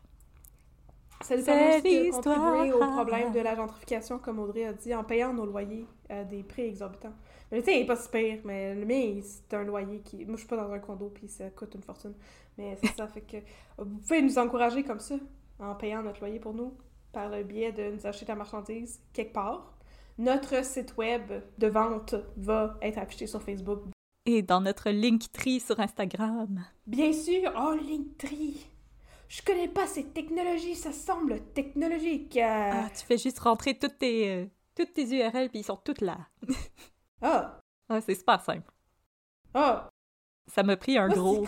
[1.22, 4.94] Ça nous C'est permet de contribuer au problème de la gentrification, comme Audrey a dit,
[4.94, 7.14] en payant nos loyers à des prix exorbitants.
[7.52, 10.26] Mais tu sais, il est pas si pire, mais le mien, c'est un loyer qui...
[10.26, 12.14] Moi, je suis pas dans un condo, puis ça coûte une fortune.
[12.58, 13.38] Mais c'est ça, fait que
[13.78, 15.16] vous pouvez nous encourager comme ça,
[15.60, 16.74] en payant notre loyer pour nous,
[17.16, 19.74] par le biais de nous acheter de la marchandise quelque part.
[20.18, 23.84] Notre site web de vente va être affiché sur Facebook.
[24.26, 26.66] Et dans notre Linktree sur Instagram.
[26.86, 28.68] Bien sûr, oh, Linktree!
[29.30, 32.36] Je connais pas ces technologies, ça semble technologique.
[32.36, 32.72] euh.
[32.74, 34.46] Ah, tu fais juste rentrer toutes tes, euh,
[34.76, 36.18] toutes tes URL puis ils sont toutes là.
[37.22, 37.60] Ah!
[37.88, 38.70] Ah, c'est super simple.
[39.54, 39.90] Ah!
[40.48, 41.48] Ça m'a pris un Moi, gros...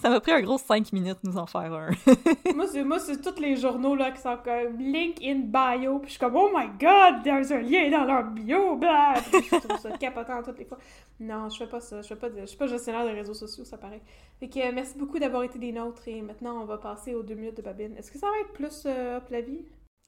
[0.00, 1.90] Ça m'a pris un gros 5 minutes nous en faire un.
[2.54, 6.06] moi, c'est, moi, c'est tous les journaux là, qui sont comme link in bio, puis
[6.06, 9.14] je suis comme oh my god, there's un lien dans leur bio, blah!
[9.32, 10.78] Puis je trouve ça capotant toutes les fois.
[11.18, 13.34] Non, je fais pas ça, je fais pas de, je suis pas gestionnaire de réseaux
[13.34, 14.00] sociaux, ça paraît.
[14.38, 17.24] Fait que euh, merci beaucoup d'avoir été des nôtres et maintenant on va passer aux
[17.24, 17.96] deux minutes de Babine.
[17.96, 19.64] Est-ce que ça va être plus euh, up la vie?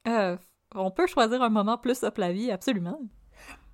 [0.07, 0.37] Euh,
[0.73, 3.01] on peut choisir un moment plus up la vie, absolument.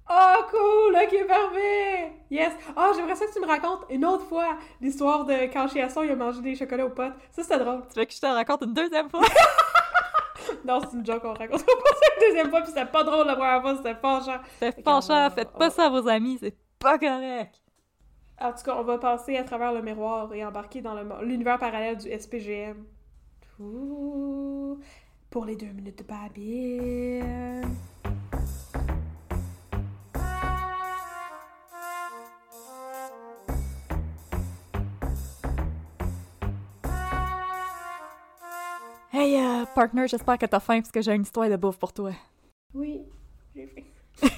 [0.09, 2.13] Oh cool, ok parfait!
[2.31, 2.53] Yes!
[2.77, 6.13] Ah, j'aimerais ça que tu me racontes une autre fois l'histoire de quand Chiasson il
[6.13, 7.15] a mangé des chocolats aux potes.
[7.33, 7.83] Ça c'était drôle.
[7.93, 9.23] Tu veux que je te raconte une deuxième fois?
[10.65, 13.27] Non, c'est une joke, on racontera pas ça une deuxième fois, puis c'était pas drôle
[13.27, 13.97] la première fois, c'était.
[14.59, 17.61] C'est Ok, penchant, faites pas ça à vos amis, c'est pas correct.
[18.41, 21.97] En tout cas, on va passer à travers le miroir et embarquer dans l'univers parallèle
[21.97, 22.85] du SPGM.
[23.59, 24.79] Ouh,
[25.31, 27.77] pour les deux minutes de Babine.
[39.19, 41.91] Hey, euh, partner, j'espère que t'as faim parce que j'ai une histoire de bouffe pour
[41.91, 42.13] toi.
[42.75, 43.01] Oui,
[43.55, 43.81] j'ai faim.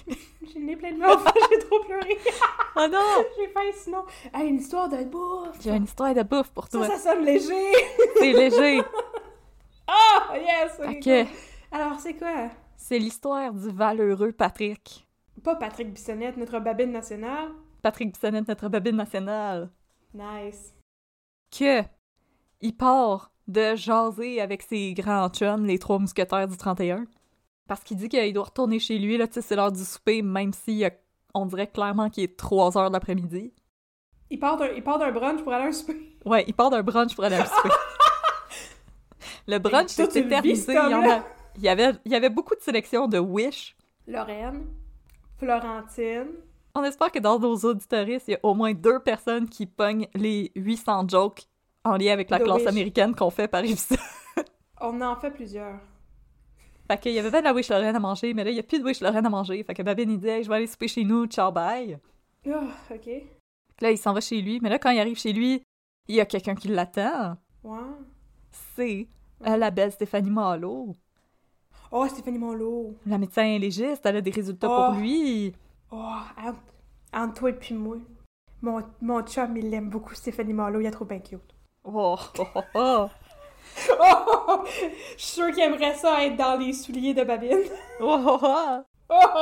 [0.47, 2.17] j'ai le nez plein de morve, j'ai trop pleuré.
[2.77, 3.25] Oh non!
[3.37, 4.05] j'ai faim sinon.
[4.33, 5.61] Hey, une histoire de bouffe.
[5.61, 6.87] J'ai une histoire de bouffe pour Ça, toi.
[6.87, 7.73] ça sonne léger.
[8.21, 8.81] C'est léger.
[9.89, 10.81] Ah, yes.
[10.81, 11.29] Ok.
[11.73, 12.49] Alors, c'est quoi?
[12.77, 15.09] C'est l'histoire du valeureux Patrick.
[15.43, 17.51] Pas Patrick Bissonnette, notre babine nationale.
[17.83, 19.71] Patrick Bissonnette, notre babine nationale.
[20.15, 20.73] Nice.
[21.51, 21.83] Que
[22.61, 27.05] il part de jaser avec ses grands chums, les trois mousquetaires du 31.
[27.67, 30.23] Parce qu'il dit qu'il doit retourner chez lui, là, tu sais, c'est l'heure du souper,
[30.23, 30.91] même si euh,
[31.35, 33.53] on dirait clairement qu'il est 3 heures de l'après-midi.
[34.31, 35.97] Il part d'un brunch pour aller à un souper.
[36.25, 37.69] Ouais, il part d'un brunch pour aller à un souper.
[39.47, 40.73] le brunch s'est éternisé.
[40.73, 41.17] Il y, en homme-là.
[41.19, 41.25] a-
[41.57, 43.77] il y avait, il y avait beaucoup de sélections de Wish.
[44.07, 44.67] Lorraine,
[45.39, 46.29] Florentine,
[46.75, 50.09] On espère que dans nos auditoristes, il y a au moins deux personnes qui pognent
[50.15, 51.43] les 800 jokes
[51.85, 52.67] en lien avec la The classe Wish.
[52.69, 53.99] américaine qu'on fait par épisode.
[54.81, 55.79] On en fait plusieurs.
[56.91, 58.61] Fait qu'il y avait pas de la Wish Lorraine à manger, mais là, il y
[58.61, 59.63] a plus de Wish Lorraine à manger.
[59.63, 61.99] Fait que Babine, il dit Hey, je vais aller souper chez nous, ciao, bye.
[62.51, 63.09] Ah, ok.
[63.81, 65.63] Là, il s'en va chez lui, mais là, quand il arrive chez lui,
[66.09, 67.37] il y a quelqu'un qui l'attend.
[67.63, 67.79] Ouais.
[68.77, 69.07] C'est
[69.47, 70.95] euh, la belle Stéphanie Malo.
[71.91, 72.95] Oh, Stéphanie Monlo.
[73.07, 74.93] La médecin légiste, elle a des résultats Oh.
[74.93, 75.53] pour lui.
[75.91, 75.97] Oh,
[76.39, 76.61] entre,
[77.13, 77.97] entre toi et puis moi.
[78.63, 81.55] Mon, mon chum, il l'aime beaucoup, Stéphanie Marlowe, il est trop bien cute.
[81.91, 83.07] Oh, oh, oh, oh.
[84.01, 84.65] Oh,
[85.17, 87.63] je suis sûre qu'il aimerait ça être dans les souliers de Babine.
[88.01, 88.83] Oh, oh, oh.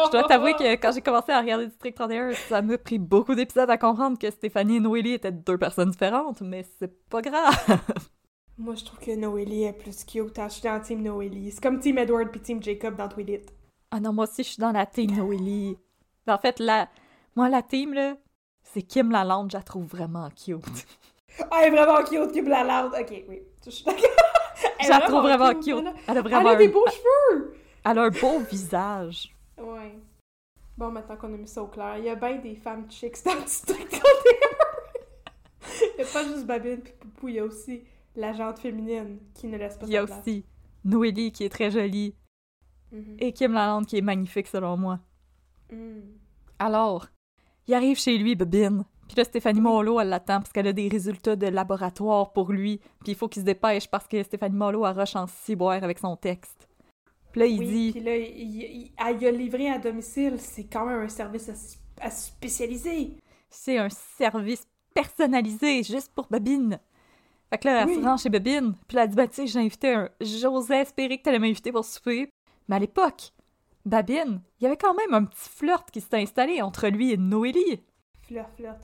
[0.07, 3.34] Je dois t'avouer que quand j'ai commencé à regarder District 31, ça m'a pris beaucoup
[3.34, 7.57] d'épisodes à comprendre que Stéphanie et Noélie étaient deux personnes différentes, mais c'est pas grave.
[8.59, 10.38] Moi, je trouve que Noélie est plus cute.
[10.38, 10.47] hein.
[10.49, 11.51] Je suis dans Team Noélie.
[11.51, 13.53] C'est comme Team Edward puis Team Jacob dans Twilight.
[13.90, 15.76] Ah non, moi aussi, je suis dans la team Noélie.
[16.28, 16.88] En fait, la...
[17.34, 18.16] moi, la team, là,
[18.62, 20.86] c'est Kim Lalande, je la trouve vraiment cute.
[21.51, 22.95] Ah, elle est vraiment cute, Lalande.
[22.99, 23.43] Ok, oui.
[23.64, 24.01] Je suis d'accord.
[24.78, 25.66] Elle Je la trouve vraiment cute.
[25.76, 26.70] Elle a Elle vraiment a des un...
[26.70, 27.55] beaux cheveux!
[27.84, 29.34] Elle a un beau visage.
[29.59, 29.99] Ouais.
[30.78, 33.24] Bon, maintenant qu'on a mis ça au clair, il y a bien des femmes chicks
[33.24, 34.03] dans le district 31.
[35.99, 37.82] Il y a pas juste Babine puis Poupou, il y a aussi
[38.14, 40.45] la jante féminine qui ne laisse pas Il y a aussi
[40.84, 42.14] Noélie qui est très jolie
[42.93, 43.16] Mhm.
[43.18, 45.01] et Kim Lalande qui est magnifique selon moi.
[45.72, 46.01] Mm.
[46.61, 47.07] Alors,
[47.66, 48.84] il arrive chez lui, Bobine.
[49.09, 52.78] Puis là, Stéphanie Molo, elle l'attend parce qu'elle a des résultats de laboratoire pour lui.
[53.00, 56.16] Puis il faut qu'il se dépêche parce que Stéphanie elle rush en ciboire avec son
[56.16, 56.68] texte.
[57.32, 57.92] Puis là, il Oui, dit...
[57.92, 60.36] puis là, il, il- elle y a livré à domicile.
[60.38, 61.50] C'est quand même un service
[62.00, 63.16] à, spécialiser.
[63.48, 66.80] C'est un service personnalisé juste pour Babine.
[67.50, 67.94] Fait que là, elle Oui.
[67.96, 70.09] se rend chez Babine, puis là, elle dit, ben, tu sais, j'ai invité un...
[70.20, 72.28] J'osais espérer que t'allais m'inviter pour souper.
[72.68, 73.30] Mais à l'époque,
[73.84, 77.16] Babine, il y avait quand même un petit flirt qui s'était installé entre lui et
[77.16, 77.82] Noélie.
[78.22, 78.80] Flirt, flirt.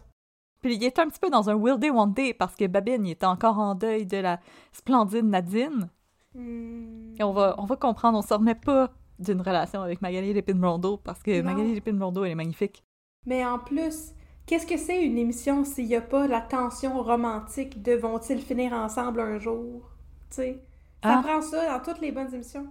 [0.62, 3.04] Puis il était un petit peu dans un Will Day One Day parce que Babine,
[3.06, 4.38] il était encore en deuil de la
[4.72, 5.88] splendide Nadine.
[6.34, 7.14] Mm.
[7.18, 10.96] Et on va, on va comprendre, on se remet pas d'une relation avec Magali Lépine-Blondeau
[10.98, 11.50] parce que Non.
[11.50, 12.82] Magali Lépine-Blondeau, elle est magnifique.
[13.26, 14.12] Mais en plus,
[14.46, 18.72] qu'est-ce que c'est une émission s'il n'y a pas la tension romantique de vont-ils finir
[18.72, 19.90] ensemble un jour?
[20.30, 20.62] Tu sais,
[21.02, 21.22] ça Ah.
[21.22, 22.66] prend ça dans toutes les bonnes émissions.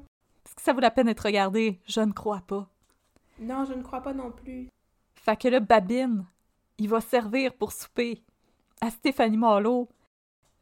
[0.45, 1.79] Est-ce que ça vaut la peine d'être regardé?
[1.85, 2.67] Je ne crois pas.
[3.39, 4.67] Non, je ne crois pas non plus.
[5.15, 6.25] Fait que là, Babine,
[6.81, 8.23] il va servir pour souper
[8.81, 9.87] à Stéphanie Marlowe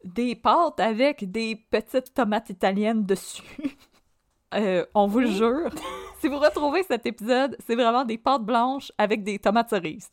[0.03, 3.43] des pâtes avec des petites tomates italiennes dessus.
[4.55, 5.70] Euh, on vous le jure.
[6.20, 10.09] si vous retrouvez cet épisode, c'est vraiment des pâtes blanches avec des tomates cerises.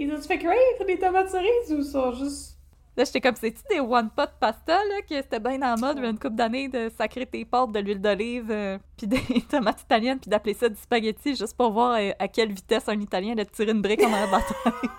[0.00, 2.53] Ils ont fait cuire des tomates cerises ou ça juste.
[2.96, 5.98] Là, j'étais comme, c'est-tu des one pot pasta, là, que c'était bien dans la mode,
[5.98, 9.20] une couple d'années, de sacrer tes pâtes de l'huile d'olive, euh, puis des
[9.50, 13.00] tomates italiennes, puis d'appeler ça du spaghetti, juste pour voir euh, à quelle vitesse un
[13.00, 14.90] Italien de tirer une brique en un bataille.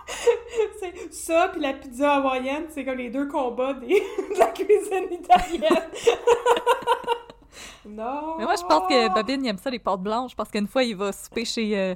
[0.80, 3.88] C'est ça, puis la pizza hawaïenne, c'est comme les deux combats des...
[4.34, 5.90] de la cuisine italienne.
[7.86, 8.38] non!
[8.40, 10.84] Mais moi, je pense que Babine, il aime ça, les pâtes blanches, parce qu'une fois,
[10.84, 11.96] il va souper chez euh,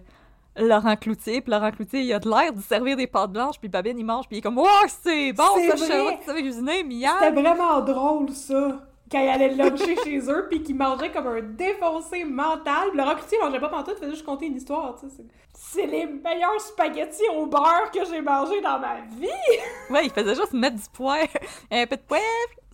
[0.60, 3.70] Laurent Cloutier, puis Laurent Cloutier, il a de l'air de servir des pâtes blanches, puis
[3.70, 6.26] Babine, il mange, puis il est comme «Wow, c'est bon, ça, je savais que tu
[6.26, 7.34] savais cuisiner, C'était miam!
[7.36, 8.86] vraiment drôle, ça!
[9.12, 12.90] Quand il allait luncher chez eux, puis qu'il mangeait comme un défoncé mental.
[12.90, 15.24] Puis Laurent Cloutier mangeait pas pantoute, il faisait juste compter une histoire, tu sais.
[15.54, 19.28] c'est- les meilleurs spaghettis au beurre que j'ai mangés dans ma vie!»
[19.90, 21.28] Ouais, il faisait juste mettre du poivre,
[21.72, 22.24] un peu de poivre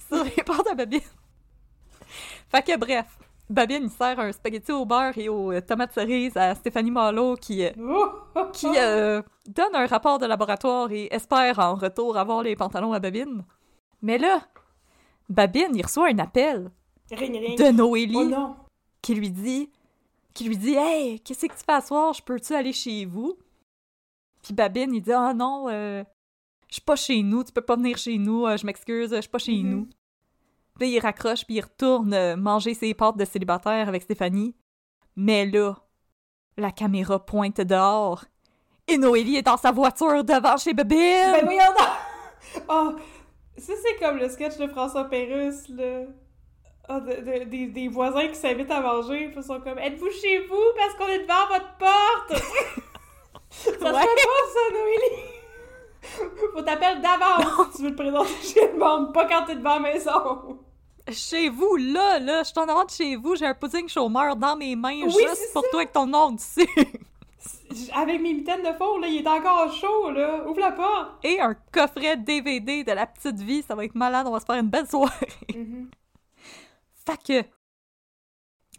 [0.09, 0.99] sur les pâtes à Babine.
[2.51, 3.05] Fait que bref,
[3.49, 7.35] Babine, il sert un spaghetti au beurre et aux euh, tomates cerises à Stéphanie Malo,
[7.35, 7.63] qui...
[7.63, 7.71] euh,
[8.53, 12.99] qui euh, donne un rapport de laboratoire et espère en retour avoir les pantalons à
[12.99, 13.45] Babine.
[14.01, 14.41] Mais là,
[15.29, 16.71] Babine, il reçoit un appel
[17.11, 17.57] Ring, ring.
[17.59, 18.55] de Noélie Oh
[19.01, 19.69] qui lui dit
[20.33, 22.13] qui lui dit Hey, qu'est-ce que tu fais à soir?
[22.13, 23.37] Je peux-tu aller chez vous?
[24.41, 26.03] Puis Babine, il dit Ah non, euh,
[26.67, 29.29] je suis pas chez nous, tu peux pas venir chez nous, je m'excuse, je suis
[29.29, 29.69] pas chez Mhm.
[29.69, 29.87] nous.
[30.79, 34.55] Puis il raccroche, puis il retourne euh, manger ses pâtes de célibataire avec Stéphanie.
[35.15, 35.75] Mais là,
[36.57, 38.25] la caméra pointe dehors.
[38.87, 41.31] Et Noélie est dans sa voiture devant chez Babine!
[41.31, 42.63] Ben voyons donc!
[42.69, 42.91] Oh!
[43.57, 46.01] Ça, c'est comme le sketch de François Pérusse, là.
[46.87, 50.61] De- de- des, des voisins qui s'invitent à manger, ils sont comme «Êtes-vous chez vous
[50.75, 52.43] parce qu'on est devant votre porte?»
[53.49, 53.91] Ça se fait Ouais.
[53.91, 55.23] pas, ça, Noélie!
[56.53, 59.79] Faut t'appeler d'avance si tu veux te présenter chez le monde, pas quand t'es devant
[59.79, 60.59] la maison.
[61.11, 64.35] Chez vous, là, là, je suis en avant de chez vous, j'ai un pudding chômeur
[64.35, 65.69] dans mes mains Oui, juste pour ça.
[65.69, 66.67] toi avec ton nom dessus.
[67.93, 70.47] Avec mes mitaines de four, là, il est encore chaud, là.
[70.47, 71.23] Ouvre la porte!
[71.23, 74.45] Et un coffret DVD de la petite vie, ça va être malade, on va se
[74.45, 75.27] faire une belle soirée.
[75.53, 75.89] Mhm.
[77.05, 77.47] Fait que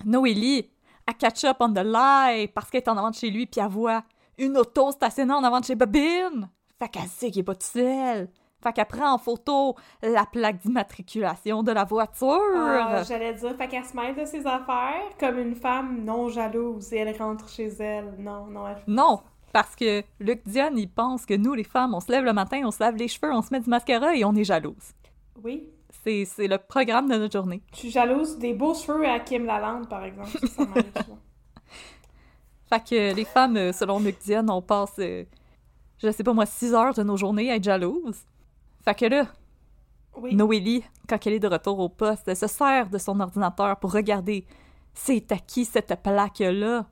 [0.04, 0.68] Noélie,
[1.06, 3.60] elle catch up on the lie parce qu'elle est en avant de chez lui puis
[3.60, 4.02] elle voit
[4.38, 6.48] une auto stationnée en avant de chez Bobine.
[6.78, 8.28] Fait qu'elle sait qu'il est pas tout seul.
[8.66, 12.40] Fait qu'elle prend en photo la plaque d'immatriculation de la voiture.
[12.56, 16.92] Ah, J'allais dire, fait qu'elle se mêle de ses affaires comme une femme non jalouse
[16.92, 18.16] et elle rentre chez elle.
[18.18, 18.82] Non, non, elle...
[18.88, 19.20] Non,
[19.52, 22.62] parce que Luc Dion, il pense que nous, les femmes, on se lève le matin,
[22.64, 24.94] on se lave les cheveux, on se met du mascara et on est jalouse.
[25.44, 25.68] Oui.
[26.02, 27.62] C'est c'est le programme de notre journée.
[27.72, 30.36] Je suis jalouse des beaux cheveux à Kim Lalande, par exemple.
[30.48, 30.64] Ça.
[32.68, 35.22] Fait que les femmes, selon Luc Dion, on passe, euh,
[35.98, 38.24] je sais pas moi, 6 heures de nos journées à être jalouses.
[38.86, 39.26] Fait que là,
[40.16, 40.34] Oui.
[40.34, 43.92] Noélie, quand elle est de retour au poste, elle se sert de son ordinateur pour
[43.92, 44.46] regarder
[44.94, 46.86] c'est à qui cette plaque-là.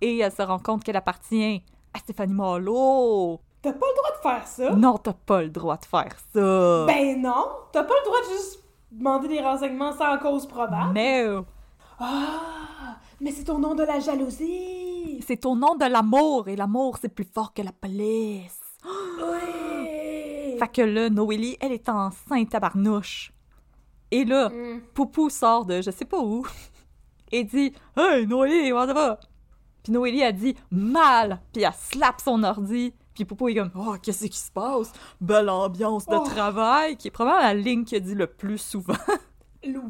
[0.00, 3.38] Et elle se rend compte qu'elle appartient à Stéphanie Marlowe.
[3.62, 4.70] T'as pas le droit de faire ça?
[4.74, 6.86] Non, t'as pas le droit de faire ça.
[6.86, 7.46] Ben non!
[7.72, 10.92] T'as pas le droit de juste demander des renseignements sans cause probable.
[10.92, 11.42] Mais euh,
[12.00, 12.96] Ah!
[13.20, 15.22] Mais c'est au nom de la jalousie!
[15.26, 18.60] c'est au nom de l'amour, et l'amour, c'est plus fort que la police.
[18.84, 19.63] Oui!
[20.58, 23.32] Fait que là, Noélie, elle est enceinte tabarnouche.
[24.10, 24.80] Et là, Mm.
[24.94, 26.46] Poupou sort de je sais pas où
[27.32, 29.20] et dit Hey Noélie, comment ça va?
[29.82, 32.94] Puis Noélie a dit mal, puis elle slappe son ordi.
[33.14, 34.92] Puis Poupou est comme Oh, qu'est-ce qui se passe?
[35.20, 36.24] Belle ambiance de Oh.
[36.24, 38.94] travail, qui est probablement la ligne qu'il dit le plus souvent.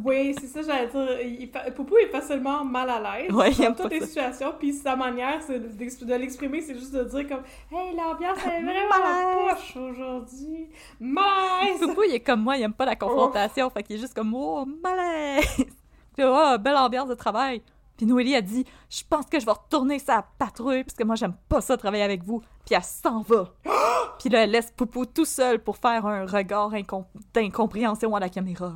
[0.04, 1.20] Oui, c'est ça, j'allais dire.
[1.22, 4.06] Il fa- Poupou est facilement mal à l'aise Ouais, dans toutes les ça.
[4.06, 8.86] situations, puis sa manière de l'exprimer, c'est juste de dire comme Hey, l'ambiance elle est
[8.86, 10.68] vraiment poche aujourd'hui!
[11.00, 11.80] Malaise!
[11.80, 14.32] Poupou, il est comme moi, il aime pas la confrontation, fait qu'il est juste comme
[14.34, 15.44] Oh, malaise!
[16.16, 17.62] Puis oh, belle ambiance de travail.
[17.96, 21.14] Puis Noélie a dit Je pense que je vais retourner sa patrouille, parce que moi,
[21.16, 22.40] j'aime pas ça travailler avec vous.
[22.66, 23.48] Puis elle s'en va.
[24.18, 28.28] Puis là, elle laisse Poupou tout seul pour faire un regard incom- d'incompréhension à la
[28.28, 28.72] caméra.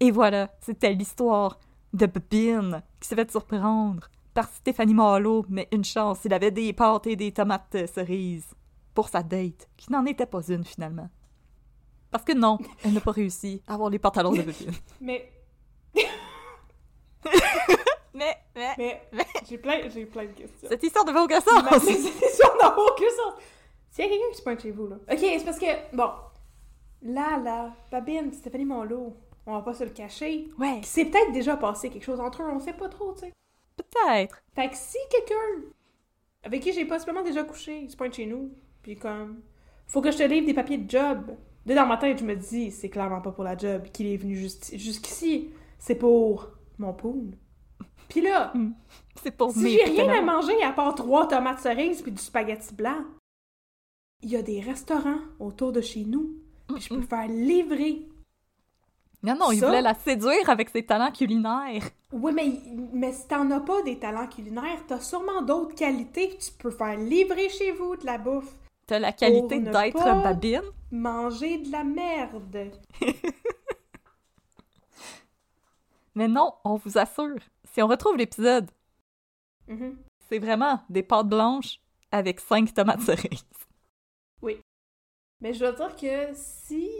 [0.00, 1.58] Et voilà, c'était l'histoire
[1.92, 6.72] de Bobine qui s'est fait surprendre par Stéphanie Marlowe, mais une chance, il avait des
[6.72, 8.46] pâtes et des tomates euh, cerises
[8.94, 11.08] pour sa date, qui n'en était pas une finalement.
[12.10, 14.72] Parce que non, elle n'a pas réussi à avoir les pantalons de Bobine.
[18.14, 20.68] Mais, Mais, mais, mais, j'ai plein, j'ai plein de questions.
[20.68, 21.82] cette histoire de aucun Mais sens!
[21.84, 23.34] c'est c'est sûr, n'a aucun sens.
[23.90, 24.96] S'il y a quelqu'un qui se pointe chez vous, là.
[25.10, 26.10] Ok, c'est parce que, bon,
[27.02, 29.16] là, là, Babine, Stéphanie Monlot,
[29.46, 30.48] on va pas se le cacher.
[30.58, 33.32] Ouais, C'est peut-être déjà passé quelque chose entre eux, on sait pas trop, tu sais.
[33.76, 34.42] peut-être.
[34.54, 35.68] Fait que si quelqu'un
[36.42, 38.50] avec qui j'ai possiblement déjà couché se pointe chez nous,
[38.82, 39.42] puis comme,
[39.86, 41.36] faut que je te livre des papiers de job.
[41.66, 44.16] Là, dans ma tête, je me dis, c'est clairement pas pour la job qu'il est
[44.16, 45.50] venu jusqu'ici.
[45.78, 47.32] C'est pour mon pool.
[48.08, 48.52] Puis là,
[49.22, 52.74] C'est pour si j'ai rien à manger à part trois tomates cerises puis du spaghetti
[52.74, 53.04] blanc,
[54.22, 56.36] il y a des restaurants autour de chez nous.
[56.68, 58.06] Puis je peux faire livrer.
[59.22, 61.82] Non, non, il Ça- voulait la séduire avec ses talents culinaires.
[62.12, 62.52] Oui, mais,
[62.92, 66.70] mais si t'en as pas des talents culinaires, t'as sûrement d'autres qualités que tu peux
[66.70, 68.54] faire livrer chez vous de la bouffe.
[68.86, 69.72] T'as la qualité d'être
[70.22, 70.62] babine.
[70.90, 72.72] Manger de la merde.
[76.14, 77.38] Mais non, on vous assure,
[77.72, 78.70] si on retrouve l'épisode,
[79.68, 79.96] Mhm.
[80.28, 81.78] c'est vraiment des pâtes blanches
[82.10, 83.44] avec cinq tomates cerises.
[85.42, 86.90] Mais je dois dire que si.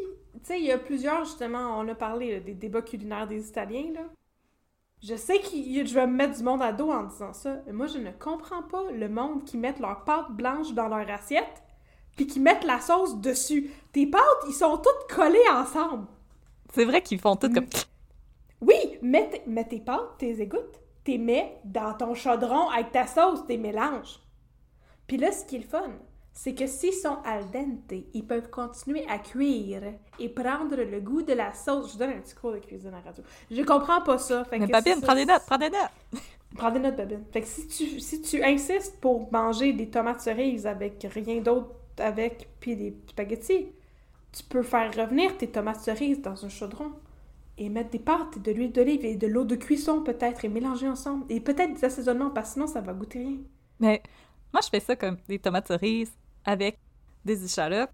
[0.42, 3.48] Tu sais, il y a plusieurs, justement, on a parlé là, des débats culinaires des
[3.48, 4.02] Italiens, là.
[5.02, 7.72] Je sais que je vais me mettre du monde à dos en disant ça, mais
[7.72, 11.62] moi, je ne comprends pas le monde qui met leur pâte blanche dans leur assiette,
[12.16, 13.70] puis qui mettent la sauce dessus.
[13.92, 16.06] Tes pâtes, ils sont toutes collées ensemble.
[16.74, 17.66] C'est vrai qu'ils font tout comme...
[18.60, 23.46] Oui, mets, mets tes pâtes, tes égouttes, t'es mets dans ton chaudron avec ta sauce,
[23.46, 24.20] tes mélanges.
[25.06, 25.92] Puis là, ce qui est le fun,
[26.32, 29.82] c'est que s'ils sont al dente, ils peuvent continuer à cuire
[30.18, 31.92] et prendre le goût de la sauce.
[31.94, 33.22] Je donne un petit cours de cuisine à la radio.
[33.50, 34.44] Je comprends pas ça.
[34.44, 35.90] Fait Mais que babine, si ça- prends des notes, prends des notes!
[36.56, 37.22] Prends des notes, Babine.
[37.32, 41.68] Fait que si tu, si tu insistes pour manger des tomates cerises avec rien d'autre
[41.96, 43.68] avec, puis des spaghettis,
[44.32, 46.90] tu peux faire revenir tes tomates cerises dans un chaudron
[47.56, 50.88] et mettre des pâtes, de l'huile d'olive et de l'eau de cuisson peut-être et mélanger
[50.88, 51.24] ensemble.
[51.28, 53.36] Et peut-être des assaisonnements parce que sinon ça va goûter rien.
[53.78, 54.02] Mais
[54.52, 56.12] moi, je fais ça comme des tomates cerises
[56.50, 56.78] avec
[57.24, 57.90] des échalotes,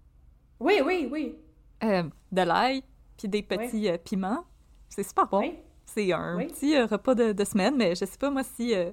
[0.59, 1.35] Oui, oui, oui.
[1.83, 2.83] euh, de l'ail,
[3.17, 4.45] puis des petits euh, piments.
[4.89, 5.39] C'est super bon.
[5.41, 5.55] Oui.
[5.85, 6.47] C'est un Oui.
[6.47, 8.73] petit euh, repas de, de semaine, mais je sais pas moi si...
[8.73, 8.91] euh,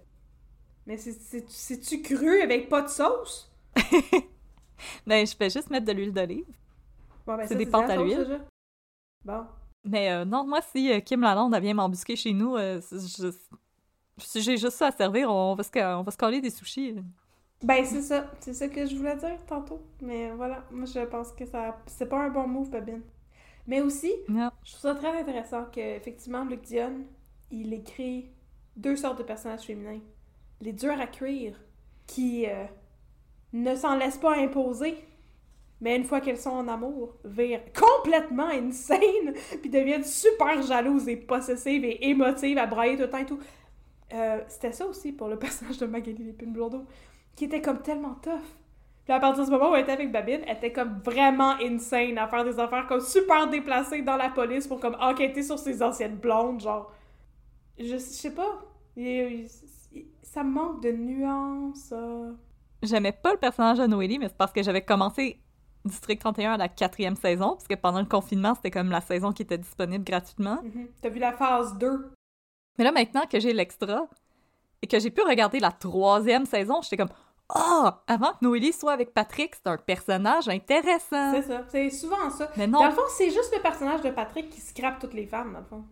[0.86, 3.50] Mais c'est- c'est- c'est-tu cru avec pas de sauce?
[5.06, 6.44] Ben, je fais juste mettre de l'huile d'olive.
[7.26, 8.40] Bon, ben, C'est des de pâtes à l'huile.
[9.24, 9.46] Bon.
[9.84, 12.80] Mais euh, non, moi, si Kim Lalonde elle vient m'embusquer chez nous, euh,
[14.18, 16.96] si j'ai juste ça à servir, on va se, on va se coller des sushis.
[17.64, 18.30] Ben, c'est ça.
[18.40, 19.80] C'est ça que je voulais dire tantôt.
[20.02, 23.02] Mais voilà, moi, je pense que ça c'est pas un bon move, Babine.
[23.66, 24.50] Mais aussi, Non.
[24.64, 26.92] je trouve ça très intéressant que effectivement Luc Dion,
[27.50, 28.30] il écrit
[28.76, 30.00] deux sortes de personnages féminins.
[30.60, 31.60] Les durs à cuire,
[32.06, 32.66] qui, euh,
[33.54, 34.96] ne s'en laissent pas imposer.
[35.80, 41.16] Mais une fois qu'elles sont en amour, virent complètement insane, puis deviennent super jalouses et
[41.16, 43.40] possessives et émotives à brailler tout le temps et tout.
[44.14, 46.84] Euh, C'était ça aussi pour le personnage de Magali Lépine Blondeau,
[47.36, 48.40] qui était comme tellement tough.
[49.04, 52.16] Puis à partir du moment où elle était avec Babine, elle était comme vraiment insane
[52.16, 55.82] à faire des affaires comme super déplacées dans la police pour comme enquêter sur ses
[55.82, 56.90] anciennes blondes, genre.
[57.78, 58.62] Je, je sais pas.
[58.96, 59.46] Il-
[59.92, 61.90] il- ça manque de nuances.
[61.92, 62.32] euh.
[62.82, 65.40] J'aimais pas le personnage de Noélie, mais c'est parce que j'avais commencé
[65.84, 69.32] District 31 à la quatrième saison, parce que pendant le confinement, c'était comme la saison
[69.32, 70.60] qui était disponible gratuitement.
[70.62, 70.88] Mhm.
[71.02, 72.10] T'as vu la phase 2?
[72.78, 74.08] Mais là, maintenant que j'ai l'extra
[74.82, 77.10] et que j'ai pu regarder la troisième saison, j'étais comme
[77.54, 78.02] Ah!
[78.06, 81.32] avant que Noélie soit avec Patrick, c'est un personnage intéressant.
[81.32, 81.62] C'est ça.
[81.70, 82.50] C'est souvent ça.
[82.56, 85.26] Mais Dans non, le fond, c'est juste le personnage de Patrick qui scrape toutes les
[85.26, 85.84] femmes, dans le fond.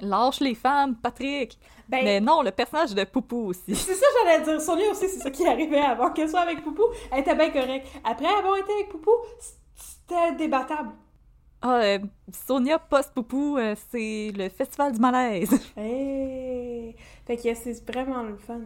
[0.00, 1.58] lâche les femmes, Patrick.
[1.88, 3.74] Ben, Mais non, le personnage de Poupou aussi.
[3.76, 4.60] c'est ça que j'allais dire.
[4.60, 6.84] Sonia aussi, c'est ça qui arrivait avant qu'elle soit avec Poupou.
[7.12, 7.86] Elle était bien correcte.
[8.04, 9.12] Après avoir été avec Poupou,
[9.76, 10.90] c'était débattable.
[11.62, 11.98] Ah, euh,
[12.46, 15.50] Sonia post-Poupou, euh, c'est le festival du malaise.
[15.76, 16.94] Hey!
[17.26, 18.60] Fait que c'est vraiment le fun.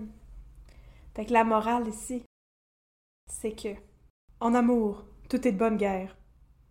[1.14, 2.24] Fait que la morale ici,
[3.30, 3.68] c'est que,
[4.40, 6.16] en amour, tout est de bonne guerre.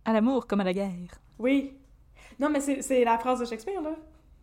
[0.04, 1.20] À l'amour comme à la guerre.
[1.38, 1.76] Oui.
[2.40, 3.94] Non, mais c'est la phrase de Shakespeare, là.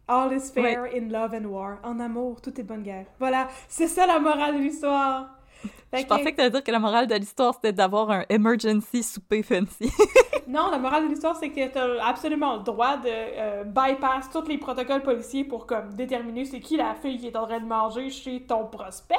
[0.08, 1.78] All is fair in love and war.
[1.84, 3.06] En amour, tout est de bonne guerre.
[3.20, 5.36] Voilà, c'est ça la morale de l'histoire.
[5.94, 9.44] Je pensais que t'allais dire que la morale de l'histoire, c'était d'avoir un emergency souper
[9.44, 9.92] fancy.
[10.48, 14.48] Non, la morale de l'histoire, c'est que t'as absolument le droit de euh, bypass tous
[14.48, 17.68] les protocoles policiers pour comme déterminer c'est qui la fille qui est en train de
[17.68, 19.14] manger chez ton prospect.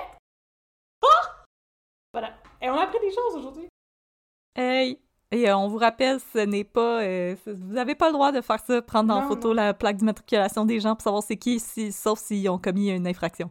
[2.60, 3.68] Et on a appris des choses aujourd'hui.
[4.56, 4.98] hey!
[5.32, 7.02] Et euh, on vous rappelle, ce n'est pas...
[7.02, 9.96] euh, vous n'avez pas le droit de faire ça, prendre en Non, photo la plaque
[9.98, 13.48] d'immatriculation des gens pour savoir c'est qui, si, sauf s'ils ont commis une infraction.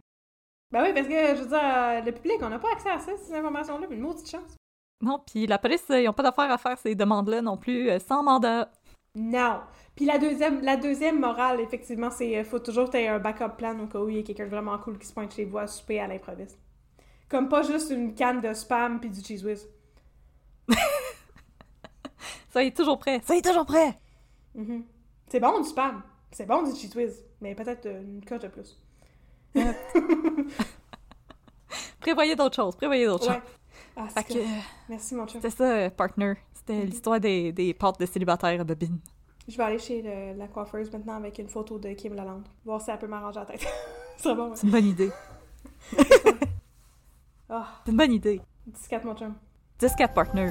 [0.70, 2.98] Ben oui, parce que, je veux dire, euh, le public, on n'a pas accès à
[2.98, 4.56] ça, ces informations-là, mais une maudite chance.
[5.02, 8.22] Non, puis la police, ils n'ont pas d'affaire à faire ces demandes-là non plus, sans
[8.22, 8.70] mandat.
[9.14, 9.60] Non.
[9.96, 13.76] Puis la deuxième, la deuxième morale, effectivement, c'est faut toujours que t'aies un backup plan
[13.80, 15.66] au cas où il y a quelqu'un vraiment cool qui se pointe chez vous à
[15.66, 16.58] souper à l'improviste.
[17.30, 19.66] Comme pas juste une canne de spam puis du cheese whiz.
[22.52, 23.20] Ça est toujours prêt!
[23.24, 23.98] Ça est toujours prêt!
[24.54, 24.84] Mhm.
[25.28, 26.02] C'est bon du spam.
[26.32, 27.24] C'est bon du cheese whiz.
[27.40, 28.76] Mais peut-être euh, une coche de plus.
[32.00, 33.34] Prévoyez d'autres choses, prévoyez d'autres Ouais.
[33.34, 33.42] choses.
[33.96, 34.38] Ah, Fait que,
[34.88, 35.40] Merci, mon chum.
[35.40, 36.34] c'était ça, euh, partner.
[36.54, 38.98] C'était l'histoire des, des pâtes de célibataires à bobine.
[39.48, 42.46] Je vais aller chez le- la coiffeuse maintenant avec une photo de Kim Lalande.
[42.64, 43.66] Voir si elle peut m'arranger la tête.
[44.16, 44.56] c'est bon, ouais.
[44.56, 45.10] C'est une bonne idée.
[47.50, 48.40] Ah, C'est une bonne idée.
[48.88, 49.34] 14, mon chum.
[49.80, 50.50] 10-4 partner.